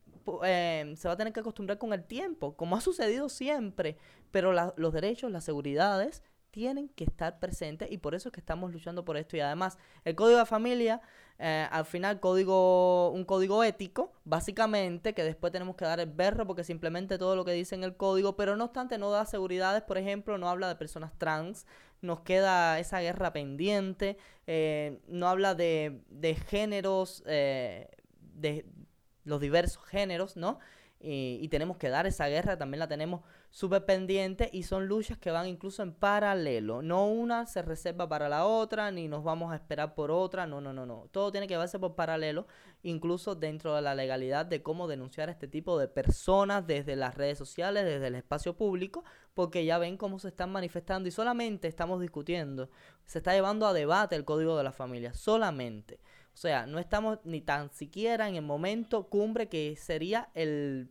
[0.43, 3.97] eh, se va a tener que acostumbrar con el tiempo, como ha sucedido siempre.
[4.31, 8.71] Pero los derechos, las seguridades tienen que estar presentes y por eso es que estamos
[8.71, 9.37] luchando por esto.
[9.37, 11.01] Y además, el código de familia,
[11.39, 16.45] eh, al final, código, un código ético, básicamente, que después tenemos que dar el berro
[16.45, 19.81] porque simplemente todo lo que dice en el código, pero no obstante no da seguridades,
[19.81, 21.65] por ejemplo, no habla de personas trans,
[22.01, 24.17] nos queda esa guerra pendiente,
[24.47, 27.87] eh, no habla de, de géneros, eh,
[28.19, 28.65] de
[29.23, 30.59] los diversos géneros, ¿no?
[30.99, 35.17] Y, y tenemos que dar esa guerra, también la tenemos súper pendiente y son luchas
[35.17, 36.81] que van incluso en paralelo.
[36.81, 40.61] No una se reserva para la otra, ni nos vamos a esperar por otra, no,
[40.61, 41.07] no, no, no.
[41.11, 42.47] Todo tiene que verse por paralelo,
[42.81, 47.15] incluso dentro de la legalidad de cómo denunciar a este tipo de personas desde las
[47.15, 49.03] redes sociales, desde el espacio público,
[49.33, 52.69] porque ya ven cómo se están manifestando y solamente estamos discutiendo,
[53.05, 55.99] se está llevando a debate el código de la familia, solamente.
[56.33, 60.89] O sea, no estamos ni tan siquiera en el momento cumbre que sería el,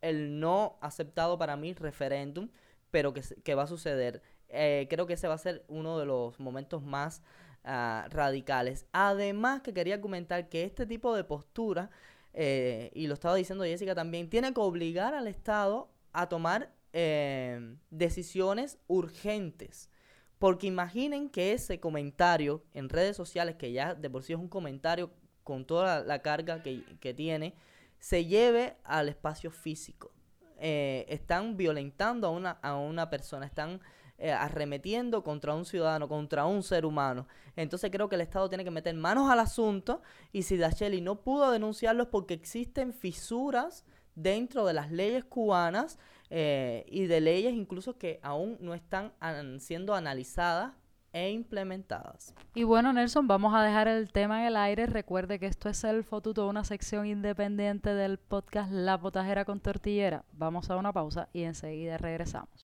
[0.00, 2.48] el no aceptado para mí referéndum,
[2.90, 4.22] pero que, que va a suceder.
[4.48, 7.22] Eh, creo que ese va a ser uno de los momentos más
[7.64, 8.86] ah, radicales.
[8.92, 11.90] Además, que quería comentar que este tipo de postura,
[12.32, 17.76] eh, y lo estaba diciendo Jessica también, tiene que obligar al Estado a tomar eh,
[17.90, 19.90] decisiones urgentes.
[20.38, 24.48] Porque imaginen que ese comentario en redes sociales, que ya de por sí es un
[24.48, 25.10] comentario
[25.44, 27.54] con toda la, carga que, que tiene,
[27.98, 30.12] se lleve al espacio físico.
[30.58, 33.80] Eh, están violentando a una, a una persona, están
[34.18, 37.28] eh, arremetiendo contra un ciudadano, contra un ser humano.
[37.54, 40.00] Entonces creo que el Estado tiene que meter manos al asunto
[40.32, 43.84] y si Dacheli no pudo denunciarlos porque existen fisuras
[44.14, 45.98] dentro de las leyes cubanas
[46.30, 49.12] eh, y de leyes incluso que aún no están
[49.60, 50.72] siendo analizadas
[51.12, 52.34] e implementadas.
[52.54, 54.86] Y bueno, Nelson, vamos a dejar el tema en el aire.
[54.86, 60.24] Recuerde que esto es el Fotuto, una sección independiente del podcast La Potajera con Tortillera.
[60.32, 62.66] Vamos a una pausa y enseguida regresamos.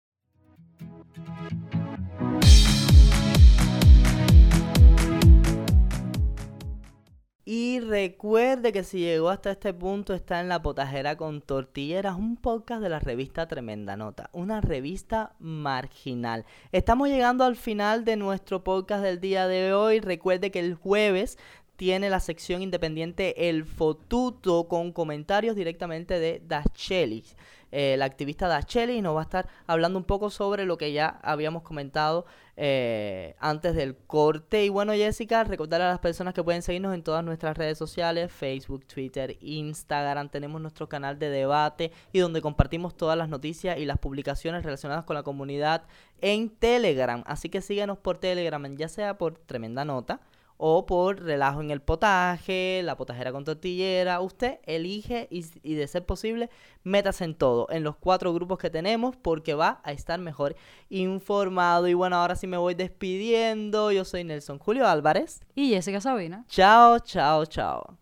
[7.52, 12.38] Y recuerde que si llegó hasta este punto está en La Potajera con Tortilleras, un
[12.38, 16.46] podcast de la revista Tremenda Nota, una revista marginal.
[16.72, 20.00] Estamos llegando al final de nuestro podcast del día de hoy.
[20.00, 21.40] Recuerde que el jueves
[21.76, 27.24] tiene la sección independiente El Fotuto con comentarios directamente de Dacheli,
[27.72, 30.92] eh, la activista Dacheli, y nos va a estar hablando un poco sobre lo que
[30.94, 32.28] ya habíamos comentado
[32.62, 34.66] eh, antes del corte.
[34.66, 38.34] Y bueno, Jessica, recordar a las personas que pueden seguirnos en todas nuestras redes sociales,
[38.34, 43.86] Facebook, Twitter, Instagram, tenemos nuestro canal de debate y donde compartimos todas las noticias y
[43.86, 45.84] las publicaciones relacionadas con la comunidad
[46.20, 47.24] en Telegram.
[47.28, 50.20] Así que síguenos por Telegram, ya sea por Tremenda Nota
[50.62, 54.20] o por relajo en el potaje, la potajera con tortillera.
[54.20, 56.50] Usted elige y, y, de ser posible,
[56.84, 60.58] métase en todo, en los cuatro grupos que tenemos, porque va a estar mejor
[60.90, 61.88] informado.
[61.88, 63.94] Y bueno, ahora sí me voy despidiendo.
[63.94, 65.40] Yo soy Nelson Julio Álvarez.
[65.56, 66.44] Y Jessica Sabina.
[66.50, 67.98] Chao, chao, chao.